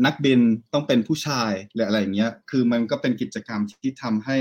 [0.05, 0.39] นักบิน
[0.73, 4.37] ต้องเป็นผู้ชายหรืออะไรเงี้ย คือมันก็เป็นกิจกรรมที่ทำให้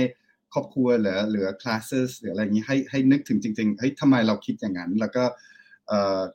[0.53, 1.85] ครอบครัวหรือหรือคลาส
[2.19, 5.25] หรืออะไรเงี้ยให้ให้นึกถึงจริงๆเฮ้ยทำไมเราคิดอย่างนั้น แล้วก็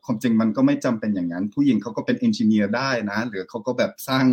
[0.06, 4.26] ความจริงมันก็ไม่จำเป็นอย่างนั้น ผู้หญิงเขาก็เป็นเอนจิเนียร์ได้นะ หรือเขาก็แบบสร้าง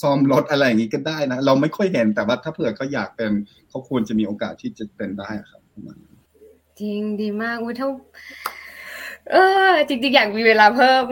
[0.00, 3.32] ซ่อมรถอะไรอย่างนี้ก็ได้นะ เราไม่ค่อยเห็นแต่ว่าถ้าเผื่อเขาอยากเป็น
[3.68, 5.62] เขาควรจะมีโอกาสที่จะเป็นได้ครับ
[6.80, 7.88] จริงดีมากอุ้ยเท่า
[9.32, 9.36] เอ
[9.70, 11.04] อ จริงๆ อยากมีเวลาเพิ่ม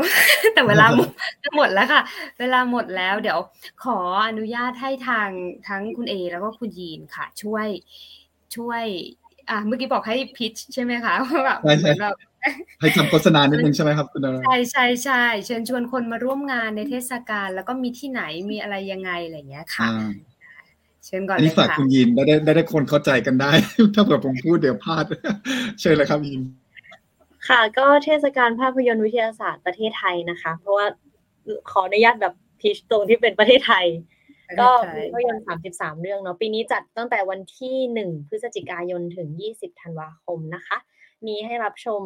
[0.55, 1.09] แต่เวลาหมด
[1.57, 2.03] หมดแล้วค่ะ
[2.41, 3.39] เวลาหมดแล้ว เดี๋ยว
[3.85, 3.99] ขอ
[4.29, 5.29] อนุญาตให้ทาง
[5.69, 7.67] ทั้งคุณเอ แล้วก็คุณยีนค่ะ ช่วย
[8.57, 8.85] ช่วย
[9.51, 11.59] อ่าเมื่อกี้บอกให้พิชใช่ไหมคะว่าแบบ
[12.01, 12.15] แบบ
[12.81, 19.89] ให้ทำโฆษณานิดนึงใช่ไหมครับคุณดาใช่ใช่ใช่เชิญชวนคนมาร่วมงานในเทศกาลแล้วก็มีที่ไหนมีอะไรยังไงอะไรอย่างเงี้ยค่ะ
[21.05, 23.51] เชิญก่อนเลยค่ะนี่ฝากคุณยินได้ได้ได้คนเข้าใจกันได้
[23.95, 25.05] ถ้าเผื่อผมพูดเดี๋ยวพลาด
[25.81, 26.41] เชิญเลยครับยิน
[27.49, 30.87] ค่ะก็เทศกาลภาพยนตร์วิทยาศาสตร์ประเทศไทยนะคะ เพราะว่า
[31.71, 33.87] ขออนุญาตแบบพิชตรงที่เป็นประเทศไทย
[34.61, 40.79] ก็มีภาพยนตร์สามสิบสามเรื่องเนาะปีนี้จัดตั้งแต่วันที่หนึ่งพฤศจิกายนถึงยี่สิบธันวาคมนะคะ
[41.27, 42.03] มีให้รับชม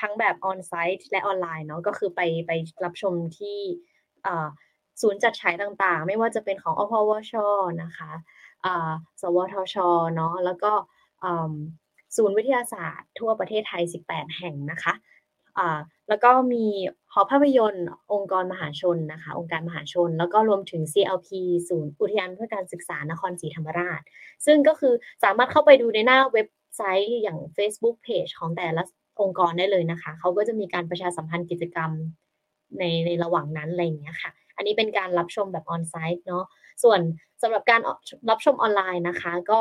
[0.00, 2.50] ทั้งแบบออนไซต์และออนไลน์เนาะก็คือไปไป
[2.84, 3.58] รับชมที่
[5.00, 7.32] ศูนย์จัดฉายต่างๆ ไม่ว่าจะเป็นของอพวช
[7.82, 8.10] นะคะ
[9.20, 9.76] สวทช
[10.16, 10.72] เนาะแล้วก็
[12.16, 14.94] ศูนย์วิทยาศาสตร์ทั่วประเทศไทย 18 แห่งนะคะ
[16.08, 16.64] แล้วก็มี
[17.12, 21.28] หอภาพยนตร์องค์กรมหาชนนะคะ องค์การมหาชน แล้วก็รวมถึง CLP
[21.68, 24.00] ศูนย์อุทยานเพื่อการศึกษานครศรีธรรมราช
[24.46, 24.94] ซึ่งก็คือ
[25.24, 28.82] สามารถเข้าไปดูในหน้าเว็บไซต์อย่าง Facebook Page ของแต่ละ
[29.20, 31.90] องค์กรได้เลยนะคะ เขาก็จะมีการประชาสัมพันธ์กิจกรรม
[32.78, 36.44] ในในระหว่างนั้นอะไรอย่างเงี้ยค่ะ อันนี้เป็นการรับชมแบบออนไซต์เนาะ
[36.82, 37.00] ส่วน
[37.42, 37.80] สำหรับการ
[38.30, 39.60] รับชมออนไลน์นะคะ ก็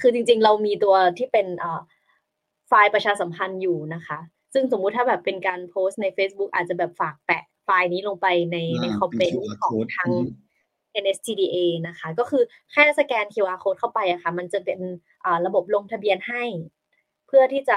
[0.00, 1.46] คือจริงๆ เรามีตัวที่เป็น
[2.68, 4.18] ไฟล์ประชาสัมพันธ์อยู่นะคะ
[4.54, 10.10] ซึ่งสมมุติถ้าแบบเป็นการโพสต์ใน Facebook อาจจะแบบฝากแปะไฟล์นี้ลงไปในในคอมเมนต์ของทาง
[11.02, 11.56] NSTDA
[11.88, 12.42] นะคะ ก็คือ
[12.72, 14.80] แค่สแกน QR code เข้าไปอะคะ่ะ มันจะเป็น
[15.46, 16.44] ระบบลงทะเบียนให้
[17.26, 17.76] เพื่อที่จะ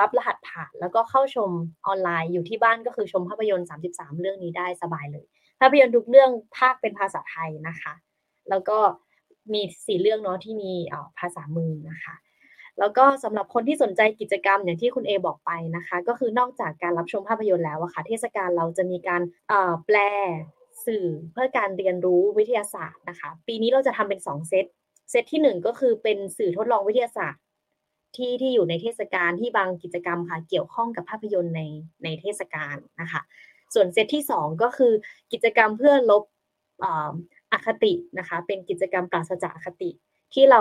[0.00, 1.50] รับรหัสผ่าน แล้วก็เข้าชม
[1.86, 5.26] ออนไลน์อยู่ที่บ้านก็คือชมภาพยนตร์ 33 เรื่องนี้ได้สบายเลย
[5.60, 7.94] ภาพยนตร์ทุกเรื่องภาคเป็นภาษาไทยนะคะ
[8.50, 8.78] แล้วก็
[9.52, 10.72] มีสี่เรื่องเนาะที่มี
[11.18, 12.14] ภาษามือนะคะ
[12.78, 19.22] แล้วก็สำหรับคนที่สนใจกิจกรรมอย่างที่คุณเอบอกไปนะคะ ก็คือนอกจากการรับชมภาพยนตร์แล้วอะคะ่ะ เทศกาลเราจะมีการ
[19.86, 19.96] แปล
[20.86, 24.66] สื่อเพื่อการเรียนรู้วิทยาศาสตร์นะคะ ปีนี้เราจะทำเป็น 2 เซต
[25.10, 27.42] เซตที่ 1 ก็คือเป็นสื่อทดลองวิทยาศาสตร์
[28.16, 31.62] ที่ที่อยู่ในเทศกาลที่บางกิจกรรมค่ะ เกี่ยวข้องกับภาพยนตร์ใน
[32.04, 33.22] ในเทศกาลนะคะ
[33.74, 34.92] ส่วนเซตที่ 2 ก็คือ
[35.32, 36.24] กิจกรรมเพื่อลบ
[37.52, 39.90] อคตินะคะ เป็นกิจกรรมปราศจากอคติ
[40.34, 40.60] ที่เรา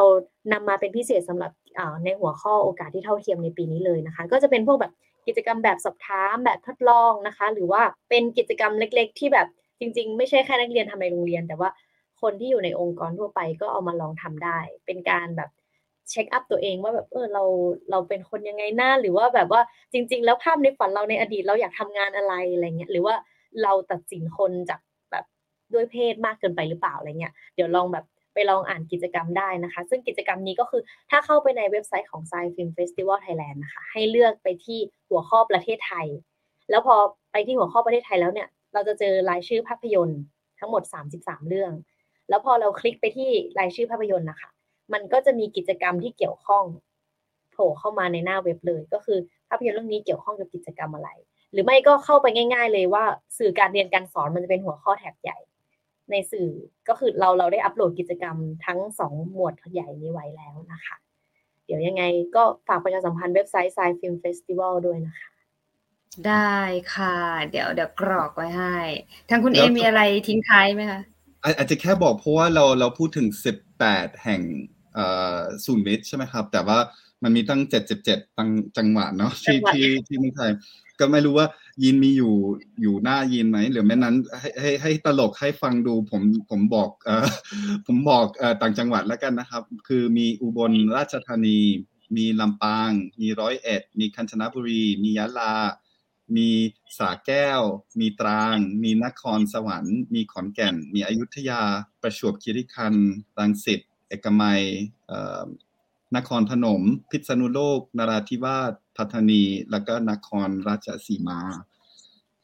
[0.54, 1.52] นำมาเป็นพิเศษสำหรับ
[2.04, 4.94] ในหัวข้อโอกาสที่เท่าเทียมในปีนี้เลยนะคะ ก็จะเป็นพวกแบบ
[5.28, 9.48] กิจกรรมแบบสอบถามแบบทดลองนะคะ หรือว่าเป็นกิจกรรมเล็ก ๆ ที่แบบ
[9.80, 11.70] จริง ๆ ไม่ใช่แค่นักเรียนทำในโรงเรียน แต่ว่า
[12.22, 15.50] คนที่อยู่ในองค์กรทั่วไปก็เอามาลองทำได้ เป็นการแบบ
[16.10, 17.44] เช็คอัพตัวเองว่าแบบเออเรา
[17.92, 19.62] เราเป็นคนยังไงหน้าหรือว่าแบบว่า
[19.94, 23.16] จริง ๆ แล้วภาพในฝันเราในอดีตเราอยากทำงานอะไรอะไรเงี้ยหรือว่า
[23.64, 24.80] เราตัดสินคนจาก
[25.74, 36.08] ด้วยเพศมากเกินไปหรือเปล่าอะไรเงี้ยเดี๋ยวลองแบบไปลองอ่านกิจกรรมได้นะคะ ซึ่งกิจกรรมนี้ก็คือถ้าเข้าไปในเว็บไซต์ของ Sci Film Festival Thailand นะคะ ให้เลือกไปที่หัวข้อประเทศไทย
[36.70, 36.96] แล้วพอ
[37.32, 40.22] ไปที่หัวข้อประเทศไทยแล้วเนี่ย เราจะเจอรายชื่อภาพยนตร์
[40.60, 40.84] ทั้งหมด
[41.16, 41.72] 33 เรื่อง
[42.30, 44.50] แล้วพอเราคลิกไปที่รายชื่อภาพยนตร์นะคะ
[44.94, 46.64] มันก็จะมีกิจกรรมที่เกี่ยวข้อง
[47.52, 51.10] โผล่เข้ามาในหน้าเว็บเลย ก็คือภาพยนตร์เรื่องนี้เกี่ยวข้องกับกิจกรรมอะไร
[51.52, 53.04] หรือไม่ก็เข้าไปง่าย ๆ เลยว่า
[53.38, 55.38] สื่อการเรียนการสอนมันจะเป็นหัวข้อแถบใหญ่
[56.12, 56.50] ในสื่อ
[56.88, 60.96] ก็คือเราเราได้อัปโหลดกิจกรรมทั้งสองหมวดใหญ่นี้ไว้แล้วนะคะ
[61.66, 62.04] เดี๋ยวยังไง
[62.36, 65.30] ก็ฝากประชาสัมพันธ์เว็บไซต์ Sci Film Festival ด้วยนะคะ
[66.28, 66.58] ได้
[66.96, 67.18] ค่ะ
[67.52, 68.78] เดี๋ยวเดี๋ยวกรอกไว้ให้
[69.30, 71.02] ทางคุณเอมีอะไรทิ้งท้ายไหมคะ
[71.44, 74.42] อาจจะแค่บอกเพราะว่าเราเราพูดถึงสิบแปดแห่ง
[75.66, 76.78] ศูนย์วิทย์ใช่ไหมครับ แต่ว่า
[77.24, 80.50] มันมีตั้งเจ็ดเจ็ดเจ็ดตั้งจังหวัดเนาะที่ที่ที่เมืองไทย
[81.00, 81.48] ก็ไม่รู้ว่า
[81.84, 82.36] ยินมีอยู่
[82.82, 87.28] อยู่หน้ายินไหมหรือแม้นั้นให้ให้ให้ตลกให้ฟังดูผมผมบอกเออ
[87.86, 91.60] ผมบอกเออต่างจังหวัดแล้วกันนะครับ คือมีอุบลราชธานี
[92.18, 95.56] มีลำปาง มีร้อยเอ็ด มีคัญชนบุรี มียะลา
[96.36, 96.50] มี
[96.98, 97.62] สาแก้ว
[98.00, 101.62] มีตราง มีนครสวรรค์ มีขอนแก่น มีอยุธยา
[102.02, 103.10] ประจวบคีรีขันธ์
[103.40, 104.62] รังสิตเอกมัย
[106.16, 109.42] นครพนม พิษณุโลกนราธิวาส พัฒนี
[109.72, 111.40] แล้วก็นครราชสีมา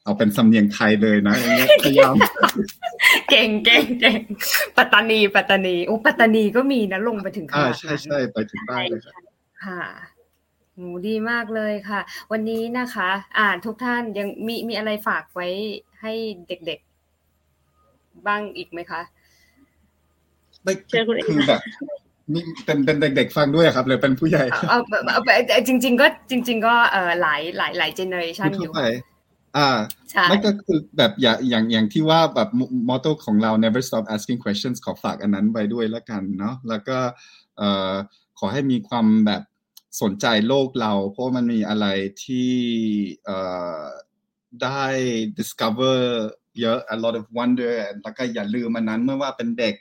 [0.02, 2.14] เอาเป็นสำเนียงไทยเลยนะอย่างเงี้ยพยายาม
[3.30, 4.20] เก่งเก่งเก่ง
[4.76, 9.00] ปัตตานี ปัตตานีโอ้ปัตตานีก็มีนะลงไปถึงขนาดใช่ใช่ไปถึงใต้เลย
[9.64, 9.82] ค่ะ
[10.74, 12.00] โหดีมากเลยค่ะ
[12.32, 15.48] วันนี้นะคะ อ่าทุกท่านยังมีมีอะไรฝากไว้
[16.00, 16.12] ให้
[16.48, 19.00] เด็กๆ บ้างอีกไหมคะ
[20.62, 20.72] ไม่
[21.26, 21.60] คือแบบ
[22.34, 28.72] นี่เป็นเป็นเด็กๆฟังด้วยครับหรือเป็นผู้ใหญ่เอาเอาจริง ๆ ก็จริง ๆ ก็เออหลายหลายหลายเจเนอเรชันอยู่
[29.56, 29.70] อ่า
[30.28, 32.48] ไม่ก็คือแบบอย่างอย่างอย่างที่ว่าแบบ
[32.88, 36.98] มอตโต้ของเรา never stop asking questions ขอฝากอันนั้นไว้ด้วยแล้วกันเนาะแล้วก็
[37.58, 37.92] เอ่อ
[38.38, 39.42] ขอให้มีความแบบ
[40.02, 41.86] สนใจโลกเรา เพราะมันมีอะไร
[42.24, 42.50] ที่
[43.24, 43.38] เอ่
[43.80, 43.82] อ
[44.62, 44.84] ได้
[45.38, 46.00] discover
[46.60, 49.74] เยอะ a lot of wonder แล้วก็อย่าลืมมันนั้นเมื่อว่าเป็นเด็ก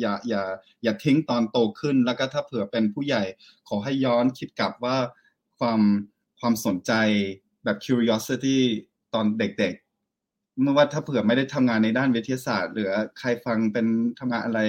[0.00, 0.42] อย่าอย่า
[0.82, 3.22] อย่าทิ้งตอนโตขึ้น แล้วก็ถ้าเผื่อเป็นผู้ใหญ่
[3.68, 4.96] ขอให้ย้อนคิดกลับว่า
[5.58, 5.80] ความ
[6.40, 6.92] ความสนใจ
[7.64, 8.58] แบบ curiosity
[9.14, 13.86] ตอนเด็กๆ เมื่อว่าถ้าเผื่อไม่ได้ทำงานในด้านวิทยาศาสตร์ หรือใครฟังเป็น
[14.18, 14.60] ทำงานอะไร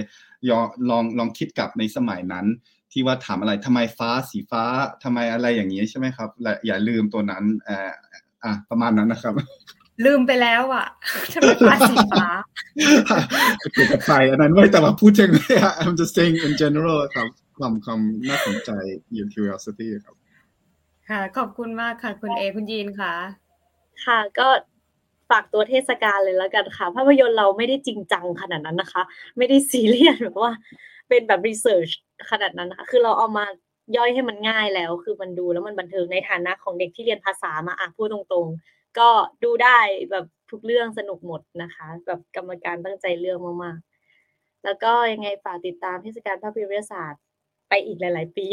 [0.49, 0.59] ยอ
[0.89, 2.45] ลองลองคิดกลับในสมัยนั้น
[2.91, 4.63] ที่ว่าถามอะไรทำไมฟ้าสีฟ้า
[5.03, 7.93] ทำไมอะไรอย่างนี้ใช่ไหมครับและอย่าลืมตัวนั้นอ่า
[8.43, 9.33] อะประมาณนั้นนะครับ
[10.05, 10.87] ลืมไปแล้วอะ
[11.33, 12.27] ทำไมฟ้าสีฟ้า
[13.73, 17.27] เกี่ยวกับไฟอันนั้นไม่แต่ว่าพูดถึงเนี่ย I'm just saying in general ครับ
[17.57, 18.71] ความความน่าสนใจ
[19.17, 20.15] your curiosity ครับ
[21.09, 23.13] ค่ะ ขอบคุณมากค่ะ คุณเอคุณยีนค่ะ
[24.05, 24.47] ค่ะก็
[25.29, 29.03] ฝากตัวเทศกาลเลยแล้วกันค่ะ ภาพยนตร์เราไม่ได้จริงจังขนาดนั้นนะคะ
[29.37, 30.51] ไม่ได้ซีเรียสแบบว่า
[31.09, 31.89] เป็นแบบรีเสิร์ช
[32.31, 33.45] ขนาดนั้นนะคะ คือเราเอามา
[33.97, 39.09] ย่อยให้มันง่ายแล้ว คือมันดูแล้วมันบันเทิงในฐานะของเด็กที่เรียนภาษามาอะพูดตรงๆ ก็
[39.43, 39.79] ดูได้
[40.11, 47.23] แบบทุกเรื่องสนุกหมดนะคะ แบบกรรมการตั้งใจเลือกมากๆ แล้วก็ยังไงฝากติดตามเทศกาลภาพยนตร์ศาสตร์
[47.69, 48.47] ไปอีกหลาย ๆ ปี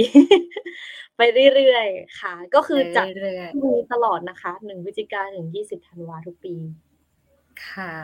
[1.16, 1.20] ไป
[1.54, 3.06] เรื่อยๆค่ะ ก็คือจัด
[3.64, 6.54] มีตลอดนะคะหนึ่งพฤศจิกาถึงยี่สิบธันวาทุกปี
[7.68, 7.94] ค่ะ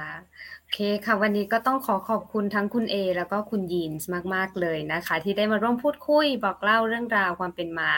[0.61, 7.91] โอเคค่ะ วันนี้ก็ต้องขอขอบคุณทั้งคุณเอแล้วก็คุณยีนส์มาก ๆ เลยนะคะ ที่ได้มาร่วมพูดคุยบอกเล่าเรื่องราวความเป็นมา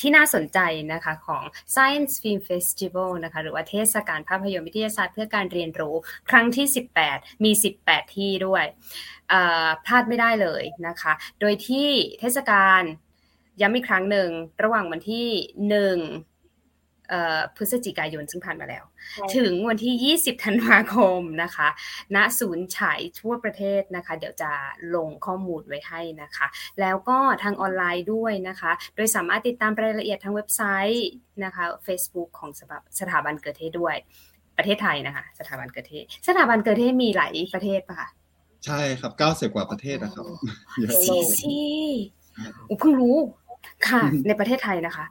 [0.00, 0.58] ที่น่าสนใจ
[0.92, 1.42] นะคะของ
[1.74, 5.94] Science Film Festival นะคะหรือว่าเทศกาลภาพยนตร์วิทยาศาสตร์เพื่อการเรียนรู้
[6.30, 6.66] ครั้งที่
[7.02, 8.64] 18 มี 18 ที่ด้วย
[9.84, 11.88] พลาดไม่ได้เลยนะคะ โดยที่
[12.20, 12.82] เทศกาล
[13.60, 14.28] ย้ำอีกครั้งหนึ่ง
[14.62, 15.28] ระหว่างวันที่
[16.04, 16.35] 1
[17.56, 18.84] พฤศจิกายนซึ่งผ่านมาแล้ว
[19.36, 21.68] ถึงวันที่ 20 ธันวาคมนะคะ
[22.14, 24.50] ณ ศูนย์ฉายทั่วประเทศนะคะ เดี๋ยวจะ
[24.94, 26.46] ลงข้อมูลไว้ให้นะคะ
[26.80, 30.62] แล้วก็ทางออนไลน์ด้วยนะคะ โดยสามารถติดตามรายละเอียดทางเว็บไซ
[30.94, 31.08] ต์
[31.44, 32.50] นะคะ Facebook ของ
[33.00, 33.96] สถาบันเกิดเทศด้วย
[34.56, 38.08] ประเทศไทยนะคะ สถาบันเกิดเทศ สถาบันเกิดเทศมีหลายประเทศปะคะ
[38.66, 39.12] ใช่ครับ
[39.50, 40.24] 90 กว่าประเทศนะครับ
[41.02, 41.58] ซีซี
[42.80, 43.16] เพิ่งรู้
[43.88, 45.06] ค่ะ ในประเทศไทยนะคะ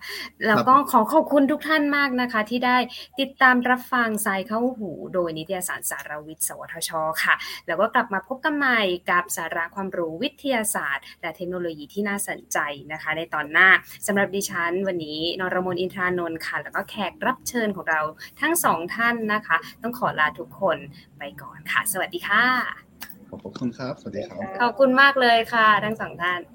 [0.47, 2.77] แล้วก็ขอขอบคุณทุกท่านมากนะคะ ที่ได้
[3.19, 6.91] ติดตามรับฟังสายเข้าหู โดยนิตยสารสารวิทย์ สวทช
[7.23, 7.35] ค่ะ
[7.67, 8.81] แล้วก็กลับมาพบกันใหม่
[9.11, 12.57] กับสาระความรู้วิทยาศาสตร์ และเทคโนโลยีที่น่าสนใจ
[12.91, 13.69] นะคะ ในตอนหน้า
[14.07, 18.01] สำหรับดิฉัน วันนี้นรมนอินทรานนท์ค่ะ แล้วก็แขกรับเชิญของเรา
[18.41, 20.77] ทั้งสองท่านนะคะ ต้องขอลาทุกคน
[21.17, 22.45] ไปก่อนค่ะ สวัสดีค่ะ
[23.29, 26.54] ขอบคุณครับ สวัสดีครับ ขอบคุณมากเลยค่ะ ทั้งสองท่าน